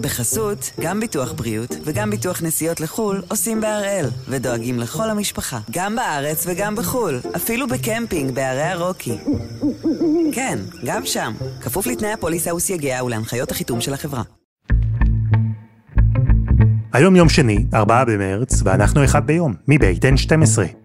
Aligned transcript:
בחסות, 0.00 0.70
גם 0.80 1.00
ביטוח 1.00 1.32
בריאות 1.32 1.76
וגם 1.84 2.10
ביטוח 2.10 2.42
נסיעות 2.42 2.80
לחו"ל 2.80 3.22
עושים 3.28 3.60
בהראל, 3.60 4.06
ודואגים 4.28 4.78
לכל 4.78 5.10
המשפחה, 5.10 5.58
גם 5.70 5.96
בארץ 5.96 6.44
וגם 6.46 6.76
בחו"ל, 6.76 7.20
אפילו 7.36 7.68
בקמפינג 7.68 8.34
בערי 8.34 8.62
הרוקי. 8.62 9.18
כן, 10.32 10.58
גם 10.84 11.06
שם, 11.06 11.32
כפוף 11.60 11.86
לתנאי 11.86 12.12
הפוליסה 12.12 12.54
וסייגיה 12.54 13.04
ולהנחיות 13.04 13.50
החיתום 13.50 13.80
של 13.80 13.94
החברה. 13.94 14.22
היום 16.92 17.16
יום 17.16 17.28
שני, 17.28 17.64
4 17.74 18.04
במרץ, 18.04 18.62
ואנחנו 18.64 19.04
אחד 19.04 19.26
ביום, 19.26 19.54
מבית 19.68 20.04
N12. 20.04 20.79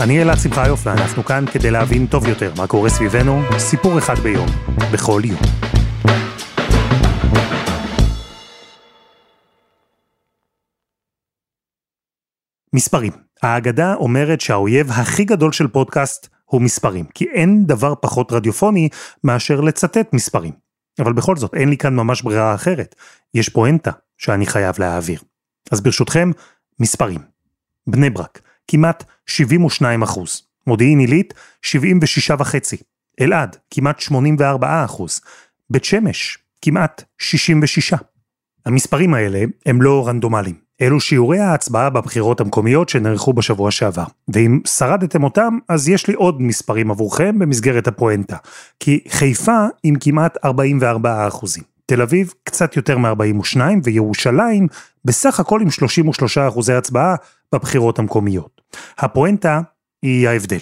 אני 0.00 0.22
אלעד 0.22 0.38
שמחיוף 0.38 0.86
ואנחנו 0.86 1.24
כאן 1.24 1.44
כדי 1.52 1.70
להבין 1.70 2.06
טוב 2.06 2.26
יותר 2.26 2.52
מה 2.56 2.66
קורה 2.66 2.90
סביבנו, 2.90 3.40
סיפור 3.58 3.98
אחד 3.98 4.18
ביום, 4.18 4.46
בכל 4.92 5.22
יום. 5.24 5.40
מספרים. 12.72 13.12
האגדה 13.42 13.94
אומרת 13.94 14.40
שהאויב 14.40 14.90
הכי 14.90 15.24
גדול 15.24 15.52
של 15.52 15.68
פודקאסט 15.68 16.28
הוא 16.44 16.62
מספרים, 16.62 17.04
כי 17.14 17.24
אין 17.24 17.66
דבר 17.66 17.94
פחות 18.00 18.32
רדיופוני 18.32 18.88
מאשר 19.24 19.60
לצטט 19.60 20.12
מספרים. 20.12 20.52
אבל 20.98 21.12
בכל 21.12 21.36
זאת, 21.36 21.54
אין 21.54 21.68
לי 21.68 21.76
כאן 21.76 21.94
ממש 21.94 22.22
ברירה 22.22 22.54
אחרת. 22.54 22.94
יש 23.34 23.48
פואנטה 23.48 23.90
שאני 24.18 24.46
חייב 24.46 24.74
להעביר. 24.78 25.20
אז 25.72 25.80
ברשותכם, 25.80 26.30
מספרים. 26.80 27.20
בני 27.86 28.10
ברק, 28.10 28.40
כמעט 28.68 29.04
72 29.26 30.02
אחוז. 30.02 30.42
מודיעין 30.66 30.98
עילית, 30.98 31.34
76 31.62 32.30
וחצי. 32.30 32.76
אלעד, 33.20 33.56
כמעט 33.70 34.00
84 34.00 34.84
אחוז. 34.84 35.20
בית 35.70 35.84
שמש, 35.84 36.38
כמעט 36.62 37.02
66. 37.18 37.94
המספרים 38.66 39.14
האלה 39.14 39.44
הם 39.66 39.82
לא 39.82 40.08
רנדומליים. 40.08 40.66
אלו 40.80 41.00
שיעורי 41.00 41.38
ההצבעה 41.38 41.90
בבחירות 41.90 42.40
המקומיות 42.40 42.88
שנערכו 42.88 43.32
בשבוע 43.32 43.70
שעבר. 43.70 44.04
ואם 44.28 44.60
שרדתם 44.66 45.24
אותם, 45.24 45.58
אז 45.68 45.88
יש 45.88 46.06
לי 46.06 46.14
עוד 46.14 46.42
מספרים 46.42 46.90
עבורכם 46.90 47.38
במסגרת 47.38 47.86
הפואנטה. 47.86 48.36
כי 48.80 49.00
חיפה 49.08 49.66
עם 49.82 49.94
כמעט 50.00 50.36
44 50.44 51.28
אחוזים. 51.28 51.62
תל 51.86 52.02
אביב 52.02 52.34
קצת 52.44 52.76
יותר 52.76 52.98
מ-42 52.98 53.60
וירושלים 53.84 54.66
בסך 55.04 55.40
הכל 55.40 55.60
עם 55.60 55.70
33 55.70 56.38
אחוזי 56.38 56.72
הצבעה 56.72 57.14
בבחירות 57.54 57.98
המקומיות. 57.98 58.55
הפואנטה 58.98 59.60
היא 60.02 60.28
ההבדל. 60.28 60.58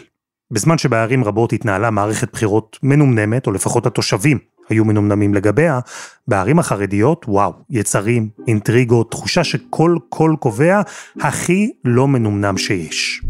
בזמן 0.50 0.78
שבערים 0.78 1.24
רבות 1.24 1.52
התנהלה 1.52 1.90
מערכת 1.90 2.32
בחירות 2.32 2.78
מנומנמת, 2.82 3.46
או 3.46 3.52
לפחות 3.52 3.86
התושבים 3.86 4.38
היו 4.68 4.84
מנומנמים 4.84 5.34
לגביה, 5.34 5.80
בערים 6.28 6.58
החרדיות, 6.58 7.24
וואו, 7.28 7.52
יצרים, 7.70 8.28
אינטריגות, 8.48 9.10
תחושה 9.10 9.44
שכל 9.44 9.96
קול 10.08 10.36
קובע 10.36 10.80
הכי 11.20 11.72
לא 11.84 12.08
מנומנם 12.08 12.58
שיש. 12.58 13.22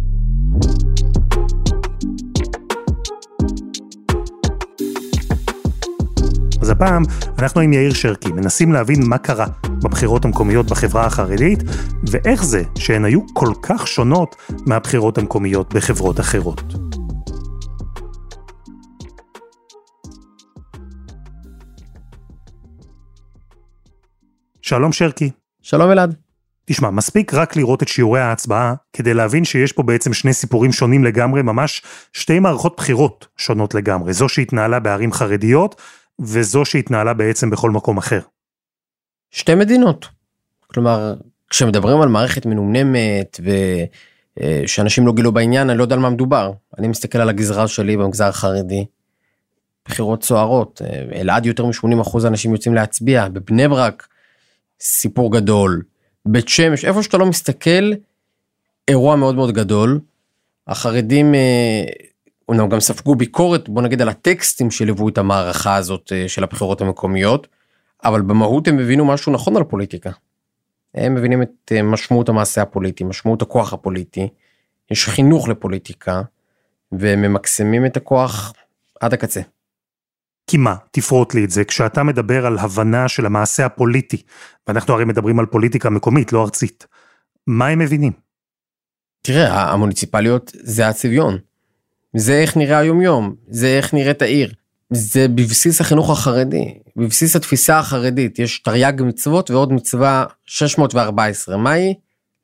אז 6.63 6.71
הפעם 6.71 7.03
אנחנו 7.39 7.61
עם 7.61 7.73
יאיר 7.73 7.95
שרקי 7.95 8.33
מנסים 8.33 8.73
להבין 8.73 9.01
מה 9.07 9.19
קרה 9.19 9.47
בבחירות 9.85 10.25
המקומיות 10.25 10.67
בחברה 10.67 11.07
החרדית, 11.07 11.59
ואיך 12.11 12.45
זה 12.45 12.63
שהן 12.79 13.05
היו 13.05 13.21
כל 13.33 13.53
כך 13.63 13.89
שונות 13.89 14.37
מהבחירות 14.67 15.19
המקומיות 15.19 15.75
בחברות 15.75 16.21
אחרות. 16.21 16.63
שלום 24.63 24.93
שרקי. 24.93 25.31
שלום 25.63 25.91
אלעד. 25.91 26.15
תשמע, 26.67 26.91
מספיק 26.91 27.35
רק 27.35 27.57
לראות 27.57 27.83
את 27.83 27.89
שיעורי 27.89 28.21
ההצבעה 28.21 28.75
כדי 28.93 29.15
להבין 29.15 29.45
שיש 29.45 29.73
פה 29.73 29.83
בעצם 29.83 30.13
שני 30.13 30.33
סיפורים 30.33 30.73
שונים 30.73 31.05
לגמרי, 31.05 31.43
ממש 31.43 31.83
שתי 32.13 32.39
מערכות 32.39 32.75
בחירות 32.77 33.27
שונות 33.37 33.75
לגמרי, 33.75 34.13
זו 34.13 34.29
שהתנהלה 34.29 34.81
בערים 34.81 35.13
חרדיות 35.13 35.83
וזו 36.21 36.65
שהתנהלה 36.65 37.15
בעצם 37.15 37.51
בכל 37.51 37.71
מקום 37.71 37.99
אחר. 37.99 38.21
שתי 39.35 39.55
מדינות. 39.55 40.09
כלומר, 40.67 41.15
כשמדברים 41.51 42.01
על 42.01 42.09
מערכת 42.09 42.47
מנומנמת 42.47 43.41
ושאנשים 44.41 45.07
לא 45.07 45.13
גילו 45.13 45.33
בעניין, 45.33 45.71
אני 45.71 45.79
לא 45.79 45.83
יודע 45.83 45.95
על 45.95 46.01
מה 46.01 46.11
מדובר. 46.11 46.53
אני 46.79 46.89
מסתכל 46.89 47.19
על 47.19 47.29
הגזרה 47.29 47.69
שלי 47.69 47.97
במגזר 47.97 48.25
החרדי. 48.25 48.85
בחירות 49.89 50.25
סוערות, 50.25 50.83
אלעד 51.15 51.47
יותר 51.47 51.67
מ-80% 51.67 52.27
אנשים 52.27 52.53
יוצאים 52.53 52.75
להצביע, 52.75 53.29
בבני 53.29 53.69
ברק 53.69 54.09
סיפור 54.81 55.33
גדול, 55.33 55.83
בית 56.27 56.49
שמש, 56.49 56.85
איפה 56.85 57.03
שאתה 57.03 57.19
לא 57.19 57.27
מסתכל, 57.27 57.93
אירוע 58.89 59.17
מאוד 59.17 59.35
מאוד 59.35 59.55
גדול. 59.55 60.01
החרדים 60.67 61.35
אומנם 62.49 62.69
גם 62.69 62.81
ספגו 62.81 63.15
ביקורת 63.15 63.69
בוא 63.69 63.83
נגיד 63.83 64.03
על 64.03 64.09
הטקסטים 64.09 64.71
שליוו 64.71 65.09
את 65.09 65.19
המערכה 65.19 65.77
הזאת 65.77 66.13
אה, 66.15 66.29
של 66.29 66.45
הבחירות 66.45 66.81
המקומיות, 66.81 67.47
אבל 68.05 68.23
במהות 68.23 68.69
הם 68.69 68.79
הבינו 68.79 69.05
משהו 69.05 69.33
נכון 69.33 69.57
על 69.57 69.65
פוליטיקה. 69.65 70.11
הם 70.95 71.15
מבינים 71.15 71.43
את 71.43 71.73
אה, 71.73 71.83
משמעות 71.83 72.29
המעשה 72.29 72.63
הפוליטי, 72.63 73.05
משמעות 73.05 73.43
הכוח 73.43 73.73
הפוליטי, 73.73 74.29
יש 74.91 75.09
חינוך 75.09 75.49
לפוליטיקה, 75.49 76.23
והם 76.93 77.23
ממקסמים 77.23 77.87
את 77.87 77.97
הכוח 77.97 78.53
עד 79.01 79.15
הקצה. 79.15 79.41
כי 80.47 80.57
מה, 80.57 80.77
תפרוט 80.91 81.35
לי 81.35 81.45
את 81.45 81.51
זה, 81.51 81.65
כשאתה 81.65 82.03
מדבר 82.03 82.47
על 82.47 82.59
הבנה 82.59 83.09
של 83.09 83.27
המעשה 83.27 83.67
הפוליטי, 83.67 84.23
ואנחנו 84.67 84.95
הרי 84.95 85.05
מדברים 85.05 85.39
על 85.39 85.47
פוליטיקה 85.47 85.91
מקומית, 85.91 86.33
לא 86.33 86.43
ארצית, 86.43 86.87
מה 87.47 87.67
הם 87.67 87.79
מבינים? 87.79 88.13
תראה, 89.23 89.73
המוניציפליות 89.73 90.53
זה 90.55 90.89
הצביון. 90.89 91.39
זה 92.17 92.33
איך 92.33 92.57
נראה 92.57 92.79
היומיום, 92.79 93.35
זה 93.49 93.67
איך 93.67 93.95
נראית 93.95 94.23
העיר. 94.23 94.55
זה 94.91 95.29
בבסיס 95.29 95.81
החינוך 95.81 96.11
החרדי, 96.11 96.79
בבסיס 96.97 97.37
התפיסה 97.37 97.79
החרדית, 97.79 98.39
יש 98.39 98.59
תרי"ג 98.59 99.03
מצוות 99.03 99.51
ועוד 99.51 99.73
מצווה 99.73 100.25
614, 100.47 101.57
מהי? 101.57 101.95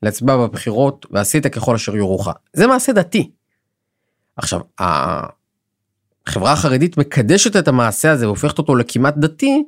להצביע 0.03 0.37
בבחירות 0.37 1.07
ועשית 1.11 1.47
ככל 1.47 1.75
אשר 1.75 1.97
יורוך. 1.97 2.29
זה 2.53 2.67
מעשה 2.67 2.93
דתי. 2.93 3.31
עכשיו, 4.37 4.61
החברה 4.79 6.53
החרדית 6.53 6.99
מקדשת 6.99 7.57
את 7.57 7.69
המעשה 7.69 8.11
הזה 8.11 8.27
והופכת 8.27 8.59
אותו 8.59 8.75
לכמעט 8.75 9.17
דתי 9.17 9.65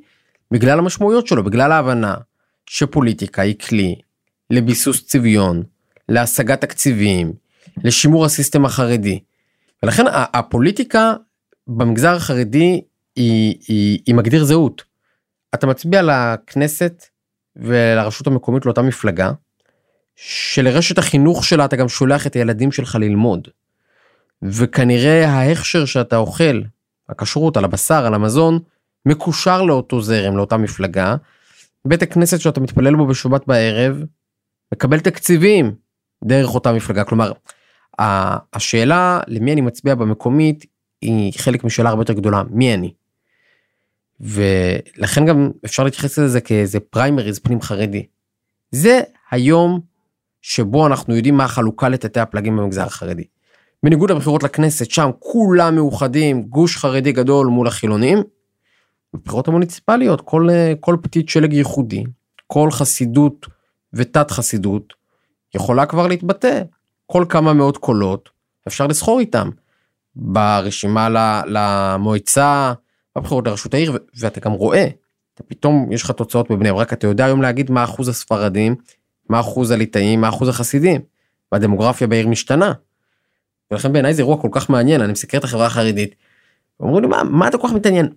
בגלל 0.51 0.79
המשמעויות 0.79 1.27
שלו, 1.27 1.45
בגלל 1.45 1.73
ההבנה 1.73 2.15
שפוליטיקה 2.67 3.43
היא 3.43 3.59
כלי 3.59 3.95
לביסוס 4.51 5.07
צביון, 5.07 5.63
להשגת 6.09 6.61
תקציבים, 6.61 7.33
לשימור 7.85 8.25
הסיסטם 8.25 8.65
החרדי. 8.65 9.21
ולכן 9.83 10.05
הפוליטיקה 10.13 11.15
במגזר 11.67 12.17
החרדי 12.17 12.83
היא, 13.17 13.57
היא, 13.69 13.99
היא 14.07 14.15
מגדיר 14.15 14.45
זהות. 14.45 14.85
אתה 15.55 15.67
מצביע 15.67 16.03
לכנסת 16.03 17.05
ולרשות 17.57 18.27
המקומית 18.27 18.67
לאותה 18.67 18.83
מפלגה, 18.83 19.33
שלרשת 20.17 20.99
החינוך 20.99 21.45
שלה 21.45 21.65
אתה 21.65 21.77
גם 21.77 21.89
שולח 21.89 22.27
את 22.27 22.35
הילדים 22.35 22.73
שלך 22.73 22.95
ללמוד. 22.95 23.49
וכנראה 24.43 25.29
ההכשר 25.29 25.85
שאתה 25.85 26.17
אוכל, 26.17 26.63
הכשרות 27.09 27.57
על 27.57 27.65
הבשר, 27.65 28.07
על 28.07 28.15
המזון, 28.15 28.59
מקושר 29.07 29.63
לאותו 29.63 30.03
זרם, 30.03 30.37
לאותה 30.37 30.57
מפלגה. 30.57 31.17
בית 31.85 32.03
הכנסת 32.03 32.41
שאתה 32.41 32.61
מתפלל 32.61 32.97
בו 32.97 33.07
בשבת 33.07 33.47
בערב, 33.47 34.05
מקבל 34.73 35.01
תקציבים 35.01 35.75
דרך 36.25 36.55
אותה 36.55 36.73
מפלגה. 36.73 37.05
כלומר, 37.05 37.33
השאלה 38.53 39.21
למי 39.29 39.53
אני 39.53 39.61
מצביע 39.61 39.95
במקומית 39.95 40.65
היא 41.03 41.33
חלק 41.37 41.65
משאלה 41.65 41.89
הרבה 41.89 42.01
יותר 42.03 42.13
גדולה, 42.13 42.43
מי 42.51 42.75
אני? 42.75 42.93
ולכן 44.21 45.27
גם 45.27 45.51
אפשר 45.65 45.85
להתייחס 45.85 46.19
לזה 46.19 46.41
כאיזה 46.41 46.81
פריימריז 46.81 47.39
פנים 47.39 47.61
חרדי. 47.61 48.07
זה 48.71 49.01
היום 49.31 49.81
שבו 50.43 50.87
אנחנו 50.87 51.17
יודעים 51.17 51.37
מה 51.37 51.45
החלוקה 51.45 51.89
לתתי 51.89 52.21
הפלגים 52.21 52.57
במגזר 52.57 52.83
החרדי. 52.83 53.25
בניגוד 53.83 54.11
לבחירות 54.11 54.43
לכנסת, 54.43 54.91
שם 54.91 55.11
כולם 55.19 55.75
מאוחדים, 55.75 56.43
גוש 56.43 56.77
חרדי 56.77 57.13
גדול 57.13 57.47
מול 57.47 57.67
החילונים. 57.67 58.23
בבחירות 59.15 59.49
המוניציפליות, 59.49 60.21
כל, 60.21 60.49
כל 60.81 60.97
פתית 61.03 61.29
שלג 61.29 61.53
ייחודי, 61.53 62.05
כל 62.47 62.71
חסידות 62.71 63.47
ותת 63.93 64.31
חסידות, 64.31 64.95
יכולה 65.55 65.87
כבר 65.87 66.07
להתבטא. 66.07 66.63
כל 67.07 67.25
כמה 67.29 67.53
מאות 67.53 67.77
קולות, 67.77 68.31
אפשר 68.69 68.87
לסחור 68.87 69.21
איתם. 69.21 69.51
ברשימה 70.17 71.09
למועצה, 71.47 72.73
בבחירות 73.17 73.47
לראשות 73.47 73.75
העיר, 73.75 73.99
ואתה 74.21 74.41
גם 74.41 74.53
רואה, 74.53 74.89
אתה 75.35 75.43
פתאום 75.43 75.93
יש 75.93 76.03
לך 76.03 76.11
תוצאות 76.11 76.51
בבני 76.51 76.73
ברק, 76.73 76.93
אתה 76.93 77.07
יודע 77.07 77.25
היום 77.25 77.43
להגיד 77.43 77.71
מה 77.71 77.85
אחוז 77.85 78.09
הספרדים, 78.09 78.75
מה 79.29 79.41
אחוז 79.41 79.71
הליטאים, 79.71 80.21
מה 80.21 80.29
אחוז 80.29 80.49
החסידים, 80.49 81.01
והדמוגרפיה 81.53 82.07
בעיר 82.07 82.29
משתנה. 82.29 82.73
ולכן 83.71 83.93
בעיניי 83.93 84.15
זה 84.15 84.23
אירוע 84.23 84.41
כל 84.41 84.49
כך 84.53 84.71
מעניין, 84.71 85.01
אני 85.01 85.13
מסקר 85.13 85.39
את 85.39 85.45
החברה 85.45 85.67
החרדית, 85.67 86.15
אומרים 86.81 87.03
לי 87.03 87.09
מה, 87.09 87.23
מה 87.23 87.49
אתה 87.49 87.59
כל 87.59 87.69
כך 87.69 87.75
מתעניין? 87.75 88.09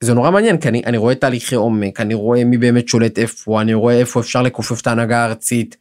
זה 0.00 0.14
נורא 0.14 0.30
מעניין 0.30 0.58
כי 0.58 0.68
אני, 0.68 0.82
אני 0.86 0.96
רואה 0.96 1.14
תהליכי 1.14 1.54
עומק, 1.54 2.00
אני 2.00 2.14
רואה 2.14 2.44
מי 2.44 2.58
באמת 2.58 2.88
שולט 2.88 3.18
איפה, 3.18 3.60
אני 3.60 3.74
רואה 3.74 3.98
איפה 3.98 4.20
אפשר 4.20 4.42
לכופף 4.42 4.80
את 4.80 4.86
ההנהגה 4.86 5.18
הארצית, 5.18 5.76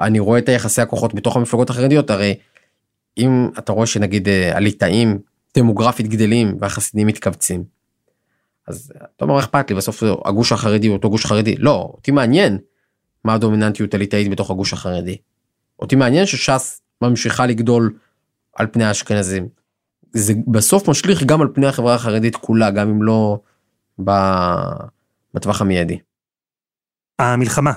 אני 0.00 0.18
רואה 0.18 0.38
את 0.38 0.48
היחסי 0.48 0.82
הכוחות 0.82 1.14
בתוך 1.14 1.36
המפלגות 1.36 1.70
החרדיות, 1.70 2.10
הרי 2.10 2.34
אם 3.18 3.48
אתה 3.58 3.72
רואה 3.72 3.86
שנגיד 3.86 4.28
אה, 4.28 4.56
הליטאים 4.56 5.18
דמוגרפית 5.56 6.08
גדלים 6.08 6.56
והחסידים 6.60 7.06
מתכווצים, 7.06 7.64
אז 8.68 8.92
אתה 9.16 9.24
אומר 9.24 9.38
אכפת 9.38 9.70
לי 9.70 9.76
בסוף 9.76 10.02
הגוש 10.24 10.52
החרדי 10.52 10.86
הוא 10.86 10.96
אותו 10.96 11.10
גוש 11.10 11.26
חרדי, 11.26 11.56
לא, 11.56 11.90
אותי 11.94 12.10
מעניין 12.10 12.58
מה 13.24 13.34
הדומיננטיות 13.34 13.94
הליטאית 13.94 14.30
בתוך 14.30 14.50
הגוש 14.50 14.72
החרדי. 14.72 15.16
אותי 15.78 15.96
מעניין 15.96 16.26
שש"ס 16.26 16.82
ממשיכה 17.02 17.46
לגדול 17.46 17.98
על 18.56 18.66
פני 18.72 18.84
האשכנזים. 18.84 19.48
זה 20.12 20.32
בסוף 20.46 20.88
משליך 20.88 21.22
גם 21.22 21.40
על 21.40 21.48
פני 21.54 21.66
החברה 21.66 21.94
החרדית 21.94 22.36
כולה, 22.36 22.70
גם 22.70 22.88
אם 22.88 23.02
לא 23.02 23.40
בטווח 25.34 25.60
המיידי. 25.60 25.98
המלחמה, 27.18 27.72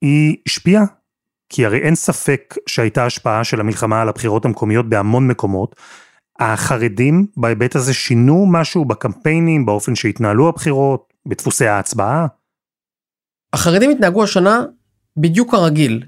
היא 0.00 0.36
השפיעה? 0.46 0.82
כי 1.52 1.66
הרי 1.66 1.78
אין 1.78 1.94
ספק 1.94 2.54
שהייתה 2.66 3.06
השפעה 3.06 3.44
של 3.44 3.60
המלחמה 3.60 4.02
על 4.02 4.08
הבחירות 4.08 4.44
המקומיות 4.44 4.88
בהמון 4.88 5.28
מקומות. 5.28 5.76
החרדים 6.38 7.26
בהיבט 7.36 7.76
הזה 7.76 7.94
שינו 7.94 8.46
משהו 8.46 8.84
בקמפיינים, 8.84 9.66
באופן 9.66 9.94
שהתנהלו 9.94 10.48
הבחירות, 10.48 11.12
בדפוסי 11.26 11.66
ההצבעה? 11.66 12.26
החרדים 13.52 13.90
התנהגו 13.90 14.24
השנה 14.24 14.64
בדיוק 15.16 15.50
כרגיל. 15.50 16.04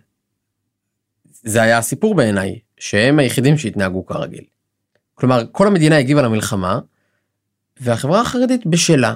זה 1.42 1.62
היה 1.62 1.78
הסיפור 1.78 2.14
בעיניי, 2.14 2.58
שהם 2.78 3.18
היחידים 3.18 3.58
שהתנהגו 3.58 4.06
כרגיל. 4.06 4.44
כלומר, 5.14 5.42
כל 5.52 5.66
המדינה 5.66 5.98
הגיבה 5.98 6.22
למלחמה, 6.22 6.78
והחברה 7.80 8.20
החרדית 8.20 8.66
בשלה. 8.66 9.14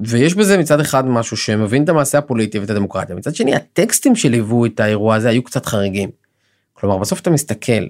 ויש 0.00 0.34
בזה 0.34 0.58
מצד 0.58 0.80
אחד 0.80 1.06
משהו 1.06 1.36
שמבין 1.36 1.84
את 1.84 1.88
המעשה 1.88 2.18
הפוליטי 2.18 2.58
ואת 2.58 2.70
הדמוקרטיה, 2.70 3.16
מצד 3.16 3.34
שני 3.34 3.54
הטקסטים 3.54 4.16
שליוו 4.16 4.66
את 4.66 4.80
האירוע 4.80 5.14
הזה 5.14 5.28
היו 5.28 5.42
קצת 5.42 5.66
חריגים. 5.66 6.10
כלומר, 6.72 6.98
בסוף 6.98 7.20
אתה 7.20 7.30
מסתכל, 7.30 7.86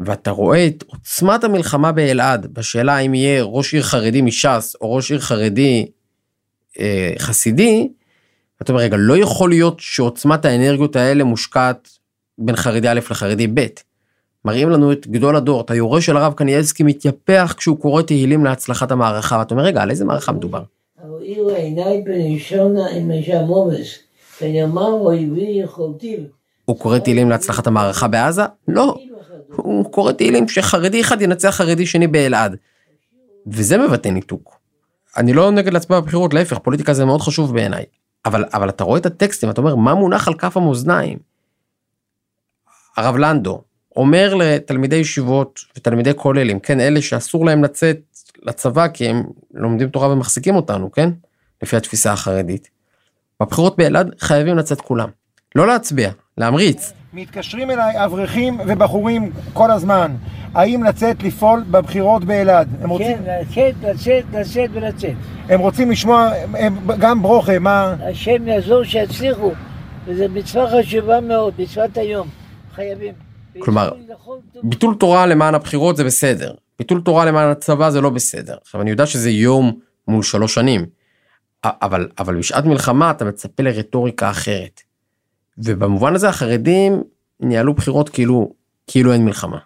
ואתה 0.00 0.30
רואה 0.30 0.66
את 0.66 0.84
עוצמת 0.86 1.44
המלחמה 1.44 1.92
באלעד, 1.92 2.46
בשאלה 2.46 2.98
אם 2.98 3.14
יהיה 3.14 3.42
ראש 3.42 3.74
עיר 3.74 3.82
חרדי 3.82 4.22
מש"ס 4.22 4.76
או 4.80 4.94
ראש 4.94 5.10
עיר 5.10 5.20
חרדי 5.20 5.86
אה, 6.80 7.12
חסידי, 7.18 7.88
אתה 8.62 8.72
אומר, 8.72 8.82
רגע, 8.82 8.96
לא 8.98 9.16
יכול 9.16 9.50
להיות 9.50 9.80
שעוצמת 9.80 10.44
האנרגיות 10.44 10.96
האלה 10.96 11.24
מושקעת 11.24 11.88
בין 12.38 12.56
חרדי 12.56 12.88
א' 12.88 13.00
לחרדי 13.10 13.46
ב'. 13.46 13.66
מראים 14.44 14.70
לנו 14.70 14.92
את 14.92 15.06
גדול 15.06 15.36
הדור, 15.36 15.60
את 15.60 15.70
היורש 15.70 16.06
של 16.06 16.16
הרב 16.16 16.32
קניאלסקי 16.32 16.82
מתייפח 16.82 17.54
כשהוא 17.56 17.80
קורא 17.80 18.02
תהילים 18.02 18.44
להצלחת 18.44 18.90
המערכה, 18.90 19.36
ואתה 19.38 19.54
אומר, 19.54 19.64
רגע, 19.64 19.82
על 19.82 19.90
איזה 19.90 20.04
מערכה 20.04 20.32
מדובר? 20.32 20.62
הוא 26.64 26.78
קורא 26.78 26.98
תהילים 26.98 27.30
להצלחת 27.30 27.66
המערכה 27.66 28.08
בעזה? 28.08 28.42
לא. 28.68 28.96
הוא 29.56 29.92
קורא 29.92 30.12
תהילים 30.12 30.48
שחרדי 30.48 31.00
אחד 31.00 31.22
ינצח 31.22 31.50
חרדי 31.50 31.86
שני 31.86 32.06
באלעד. 32.06 32.56
וזה 33.46 33.78
מבטא 33.78 34.08
ניתוק. 34.08 34.60
אני 35.16 35.32
לא 35.32 35.50
נגד 35.50 35.72
להצביע 35.72 36.00
בבחירות, 36.00 36.34
להפך, 36.34 36.58
פוליטיקה 36.58 36.94
זה 36.94 37.04
מאוד 37.04 37.20
חשוב 37.20 37.54
בעיניי. 37.54 37.84
אבל, 38.24 38.44
אבל 38.54 38.68
אתה 38.68 38.84
רואה 38.84 38.98
את 38.98 39.06
הטקסטים, 39.06 39.50
אתה 39.50 39.60
אומר, 39.60 39.74
מה 39.74 39.94
מונח 39.94 40.28
על 40.28 40.34
כף 40.34 40.56
המאזניים? 40.56 41.18
הרב 42.96 43.16
לנדו 43.16 43.62
אומר 43.96 44.34
לתלמידי 44.34 44.96
ישיבות 44.96 45.60
ותלמידי 45.76 46.14
כוללים, 46.16 46.60
כן, 46.60 46.80
אלה 46.80 47.02
שאסור 47.02 47.46
להם 47.46 47.64
לצאת 47.64 48.15
לצבא 48.42 48.88
כי 48.88 49.08
הם 49.08 49.22
לומדים 49.54 49.88
תורה 49.88 50.08
ומחזיקים 50.08 50.56
אותנו, 50.56 50.92
כן? 50.92 51.10
לפי 51.62 51.76
התפיסה 51.76 52.12
החרדית. 52.12 52.70
בבחירות 53.42 53.76
באלעד 53.76 54.14
חייבים 54.20 54.56
לצאת 54.56 54.80
כולם. 54.80 55.08
לא 55.54 55.66
להצביע, 55.66 56.10
להמריץ. 56.38 56.92
מתקשרים 57.12 57.70
אליי 57.70 58.04
אברכים 58.04 58.60
ובחורים 58.66 59.32
כל 59.52 59.70
הזמן, 59.70 60.16
האם 60.54 60.82
לצאת 60.82 61.22
לפעול 61.22 61.64
בבחירות 61.70 62.24
באלעד? 62.24 62.68
הם 62.82 62.90
רוצים... 62.90 63.16
כן, 63.16 63.40
לצאת, 63.40 63.74
לצאת, 63.82 64.24
לצאת 64.32 64.70
ולצאת. 64.72 65.14
הם 65.48 65.60
רוצים 65.60 65.90
לשמוע, 65.90 66.30
הם, 66.54 66.78
גם 66.98 67.22
ברוכה, 67.22 67.58
מה... 67.58 67.94
השם 68.10 68.48
יעזור 68.48 68.84
שיצליחו, 68.84 69.52
וזו 70.06 70.24
מצווה 70.30 70.70
חשובה 70.70 71.20
מאוד, 71.20 71.54
מצוות 71.58 71.96
היום, 71.96 72.28
חייבים. 72.74 73.14
כלומר, 73.58 73.90
ביטול 74.62 74.94
תורה 74.94 75.26
למען 75.26 75.54
הבחירות 75.54 75.96
זה 75.96 76.04
בסדר, 76.04 76.54
ביטול 76.78 77.00
תורה 77.00 77.24
למען 77.24 77.50
הצבא 77.50 77.90
זה 77.90 78.00
לא 78.00 78.10
בסדר. 78.10 78.56
עכשיו 78.62 78.80
אני 78.80 78.90
יודע 78.90 79.06
שזה 79.06 79.30
יום 79.30 79.80
מול 80.08 80.22
שלוש 80.22 80.54
שנים, 80.54 80.86
אבל, 81.64 82.08
אבל 82.18 82.38
בשעת 82.38 82.64
מלחמה 82.64 83.10
אתה 83.10 83.24
מצפה 83.24 83.62
לרטוריקה 83.62 84.30
אחרת. 84.30 84.80
ובמובן 85.58 86.14
הזה 86.14 86.28
החרדים 86.28 87.02
ניהלו 87.40 87.74
בחירות 87.74 88.08
כאילו, 88.08 88.52
כאילו 88.86 89.12
אין 89.12 89.24
מלחמה. 89.24 89.58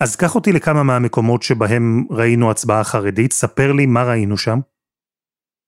אז 0.00 0.16
קח 0.16 0.34
אותי 0.34 0.52
לכמה 0.52 0.82
מהמקומות 0.82 1.42
שבהם 1.42 2.06
ראינו 2.10 2.50
הצבעה 2.50 2.84
חרדית, 2.84 3.32
ספר 3.32 3.72
לי 3.72 3.86
מה 3.86 4.04
ראינו 4.04 4.36
שם. 4.36 4.60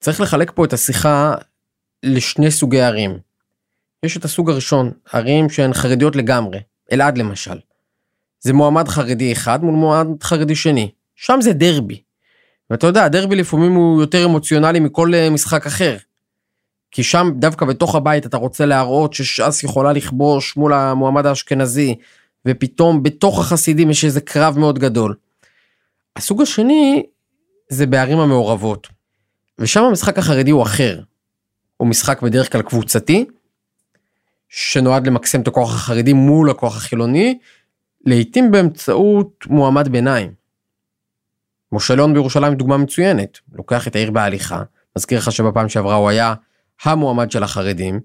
צריך 0.00 0.20
לחלק 0.20 0.52
פה 0.54 0.64
את 0.64 0.72
השיחה 0.72 1.34
לשני 2.02 2.50
סוגי 2.50 2.80
ערים. 2.80 3.18
יש 4.02 4.16
את 4.16 4.24
הסוג 4.24 4.50
הראשון, 4.50 4.92
ערים 5.12 5.50
שהן 5.50 5.72
חרדיות 5.72 6.16
לגמרי, 6.16 6.58
אלעד 6.92 7.18
למשל. 7.18 7.58
זה 8.40 8.52
מועמד 8.52 8.88
חרדי 8.88 9.32
אחד 9.32 9.64
מול 9.64 9.74
מועמד 9.74 10.22
חרדי 10.22 10.54
שני. 10.54 10.90
שם 11.16 11.38
זה 11.40 11.52
דרבי. 11.52 12.02
ואתה 12.70 12.86
יודע, 12.86 13.08
דרבי 13.08 13.36
לפעמים 13.36 13.72
הוא 13.72 14.00
יותר 14.00 14.24
אמוציונלי 14.24 14.80
מכל 14.80 15.14
אה, 15.14 15.30
משחק 15.30 15.66
אחר. 15.66 15.96
כי 16.90 17.02
שם 17.02 17.30
דווקא 17.34 17.66
בתוך 17.66 17.94
הבית 17.94 18.26
אתה 18.26 18.36
רוצה 18.36 18.66
להראות 18.66 19.14
שש"ס 19.14 19.62
יכולה 19.62 19.92
לכבוש 19.92 20.56
מול 20.56 20.72
המועמד 20.72 21.26
האשכנזי, 21.26 21.94
ופתאום 22.46 23.02
בתוך 23.02 23.38
החסידים 23.38 23.90
יש 23.90 24.04
איזה 24.04 24.20
קרב 24.20 24.58
מאוד 24.58 24.78
גדול. 24.78 25.14
הסוג 26.16 26.42
השני 26.42 27.02
זה 27.68 27.86
בערים 27.86 28.18
המעורבות. 28.18 28.88
ושם 29.58 29.84
המשחק 29.84 30.18
החרדי 30.18 30.50
הוא 30.50 30.62
אחר. 30.62 31.00
הוא 31.76 31.88
משחק 31.88 32.22
בדרך 32.22 32.52
כלל 32.52 32.62
קבוצתי, 32.62 33.24
שנועד 34.48 35.06
למקסם 35.06 35.40
את 35.40 35.48
הכוח 35.48 35.74
החרדי 35.74 36.12
מול 36.12 36.50
הכוח 36.50 36.76
החילוני, 36.76 37.38
לעתים 38.06 38.50
באמצעות 38.50 39.46
מועמד 39.46 39.88
ביניים. 39.88 40.32
משה 41.72 41.94
ליאון 41.94 42.14
בירושלים 42.14 42.54
דוגמה 42.54 42.76
מצוינת, 42.76 43.38
לוקח 43.52 43.88
את 43.88 43.96
העיר 43.96 44.10
בהליכה, 44.10 44.62
מזכיר 44.96 45.18
לך 45.18 45.32
שבפעם 45.32 45.68
שעברה 45.68 45.94
הוא 45.94 46.08
היה 46.08 46.34
המועמד 46.84 47.30
של 47.30 47.42
החרדים, 47.42 48.00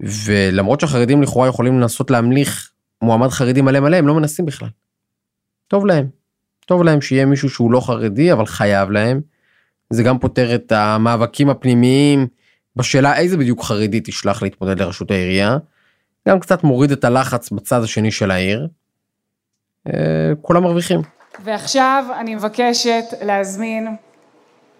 ולמרות 0.00 0.80
שהחרדים 0.80 1.22
לכאורה 1.22 1.48
יכולים 1.48 1.80
לנסות 1.80 2.10
להמליך 2.10 2.70
מועמד 3.02 3.28
חרדי 3.28 3.60
מלא 3.60 3.80
מלא, 3.80 3.96
הם 3.96 4.06
לא 4.06 4.14
מנסים 4.14 4.46
בכלל. 4.46 4.68
טוב 5.68 5.86
להם. 5.86 6.08
טוב 6.66 6.82
להם 6.82 7.00
שיהיה 7.00 7.26
מישהו 7.26 7.50
שהוא 7.50 7.72
לא 7.72 7.80
חרדי, 7.80 8.32
אבל 8.32 8.46
חייב 8.46 8.90
להם. 8.90 9.20
זה 9.90 10.02
גם 10.02 10.18
פותר 10.18 10.54
את 10.54 10.72
המאבקים 10.72 11.50
הפנימיים 11.50 12.26
בשאלה 12.76 13.18
איזה 13.18 13.36
בדיוק 13.36 13.64
חרדי 13.64 14.00
תשלח 14.04 14.42
להתמודד 14.42 14.80
לראשות 14.80 15.10
העירייה. 15.10 15.58
גם 16.28 16.40
קצת 16.40 16.64
מוריד 16.64 16.90
את 16.90 17.04
הלחץ 17.04 17.50
בצד 17.50 17.82
השני 17.82 18.10
של 18.10 18.30
העיר. 18.30 18.68
אה, 19.86 19.92
כולם 20.42 20.62
מרוויחים. 20.62 21.00
ועכשיו 21.44 22.04
אני 22.16 22.34
מבקשת 22.34 23.04
להזמין 23.22 23.96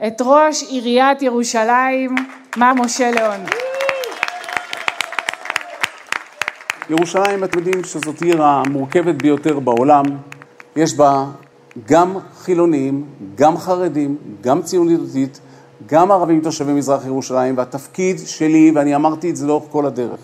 את 0.06 0.20
ראש 0.20 0.62
עיריית 0.62 1.22
ירושלים, 1.22 2.14
מר 2.56 2.72
משה 2.74 3.10
ליאון. 3.10 3.40
ירושלים, 6.90 7.44
אתם 7.44 7.58
יודעים 7.58 7.84
שזאת 7.84 8.22
עיר 8.22 8.42
המורכבת 8.42 9.14
ביותר 9.14 9.60
בעולם. 9.60 10.04
יש 10.76 10.94
בה 10.94 11.24
גם 11.88 12.16
חילונים, 12.38 13.04
גם 13.34 13.56
חרדים, 13.56 14.16
גם 14.40 14.62
ציונית 14.62 15.00
דתית, 15.00 15.40
גם 15.86 16.10
ערבים 16.10 16.40
תושבי 16.40 16.72
מזרח 16.72 17.06
ירושלים, 17.06 17.58
והתפקיד 17.58 18.16
שלי, 18.26 18.72
ואני 18.74 18.94
אמרתי 18.94 19.30
את 19.30 19.36
זה 19.36 19.46
לאורך 19.46 19.64
כל 19.70 19.86
הדרך, 19.86 20.20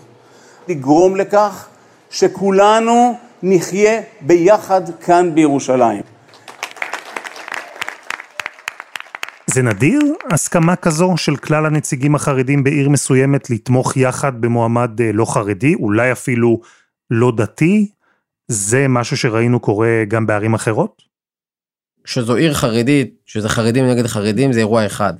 לגרום 0.67 1.15
לכך 1.15 1.67
שכולנו 2.09 3.15
נחיה 3.43 4.01
ביחד 4.21 4.81
כאן 5.01 5.35
בירושלים. 5.35 6.01
זה 9.47 9.61
נדיר 9.61 10.01
הסכמה 10.31 10.75
כזו 10.75 11.13
של 11.17 11.35
כלל 11.35 11.65
הנציגים 11.65 12.15
החרדים 12.15 12.63
בעיר 12.63 12.89
מסוימת 12.89 13.49
לתמוך 13.49 13.97
יחד 13.97 14.41
במועמד 14.41 15.01
אה, 15.01 15.11
לא 15.11 15.25
חרדי, 15.25 15.75
אולי 15.75 16.11
אפילו 16.11 16.61
לא 17.11 17.31
דתי? 17.37 17.91
זה 18.47 18.85
משהו 18.89 19.17
שראינו 19.17 19.59
קורה 19.59 20.03
גם 20.07 20.27
בערים 20.27 20.53
אחרות? 20.53 21.01
כשזו 22.03 22.35
עיר 22.35 22.53
חרדית, 22.53 23.13
שזה 23.25 23.49
חרדים 23.49 23.85
נגד 23.85 24.07
חרדים, 24.07 24.53
זה 24.53 24.59
אירוע 24.59 24.85
אחד. 24.85 25.13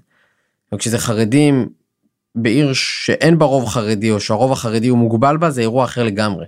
וכשזה 0.74 1.00
חרדים 1.00 1.70
בעיר 2.36 2.74
שאין 2.74 3.40
בה 3.40 3.46
רוב 3.46 3.66
חרדי, 3.66 4.12
או 4.12 4.20
שהרוב 4.20 4.52
החרדי 4.52 4.88
הוא 4.88 4.98
מוגבל 4.98 5.38
בה, 5.38 5.50
זה 5.50 5.62
אירוע 5.62 5.86
אחר 5.86 6.04
לגמרי. 6.04 6.46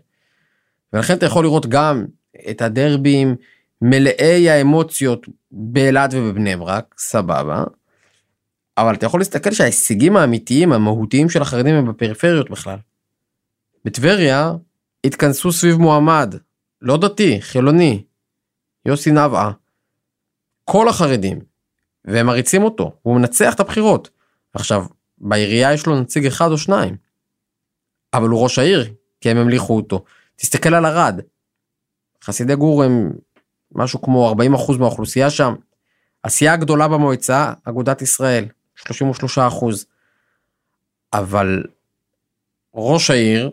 ולכן 0.93 1.13
אתה 1.13 1.25
יכול 1.25 1.43
לראות 1.43 1.65
גם 1.65 2.05
את 2.49 2.61
הדרבים 2.61 3.35
מלאי 3.81 4.49
האמוציות 4.49 5.27
באילת 5.51 6.09
ובבני 6.13 6.55
ברק, 6.55 6.95
סבבה. 6.97 7.63
אבל 8.77 8.93
אתה 8.93 9.05
יכול 9.05 9.19
להסתכל 9.19 9.51
שההישגים 9.51 10.17
האמיתיים, 10.17 10.73
המהותיים 10.73 11.29
של 11.29 11.41
החרדים 11.41 11.75
הם 11.75 11.87
בפריפריות 11.87 12.49
בכלל. 12.49 12.77
בטבריה 13.85 14.51
התכנסו 15.03 15.51
סביב 15.51 15.77
מועמד, 15.77 16.35
לא 16.81 16.97
דתי, 16.97 17.41
חילוני, 17.41 18.03
יוסי 18.85 19.11
נבעה. 19.11 19.51
כל 20.65 20.89
החרדים, 20.89 21.39
והם 22.05 22.25
מריצים 22.25 22.63
אותו, 22.63 22.95
הוא 23.01 23.15
מנצח 23.15 23.53
את 23.53 23.59
הבחירות. 23.59 24.09
עכשיו, 24.53 24.85
בעירייה 25.17 25.73
יש 25.73 25.85
לו 25.85 26.01
נציג 26.01 26.25
אחד 26.25 26.51
או 26.51 26.57
שניים. 26.57 26.95
אבל 28.13 28.29
הוא 28.29 28.43
ראש 28.43 28.59
העיר, 28.59 28.93
כי 29.21 29.29
הם 29.29 29.37
המליכו 29.37 29.75
אותו. 29.75 30.03
תסתכל 30.41 30.73
על 30.73 30.85
ערד. 30.85 31.19
חסידי 32.23 32.55
גור 32.55 32.83
הם 32.83 33.11
משהו 33.71 34.01
כמו 34.01 34.33
40% 34.71 34.77
מהאוכלוסייה 34.79 35.29
שם. 35.29 35.55
הסיעה 36.23 36.53
הגדולה 36.53 36.87
במועצה, 36.87 37.53
אגודת 37.63 38.01
ישראל, 38.01 38.45
33%. 38.79 38.85
אבל 41.13 41.63
ראש 42.75 43.09
העיר 43.09 43.51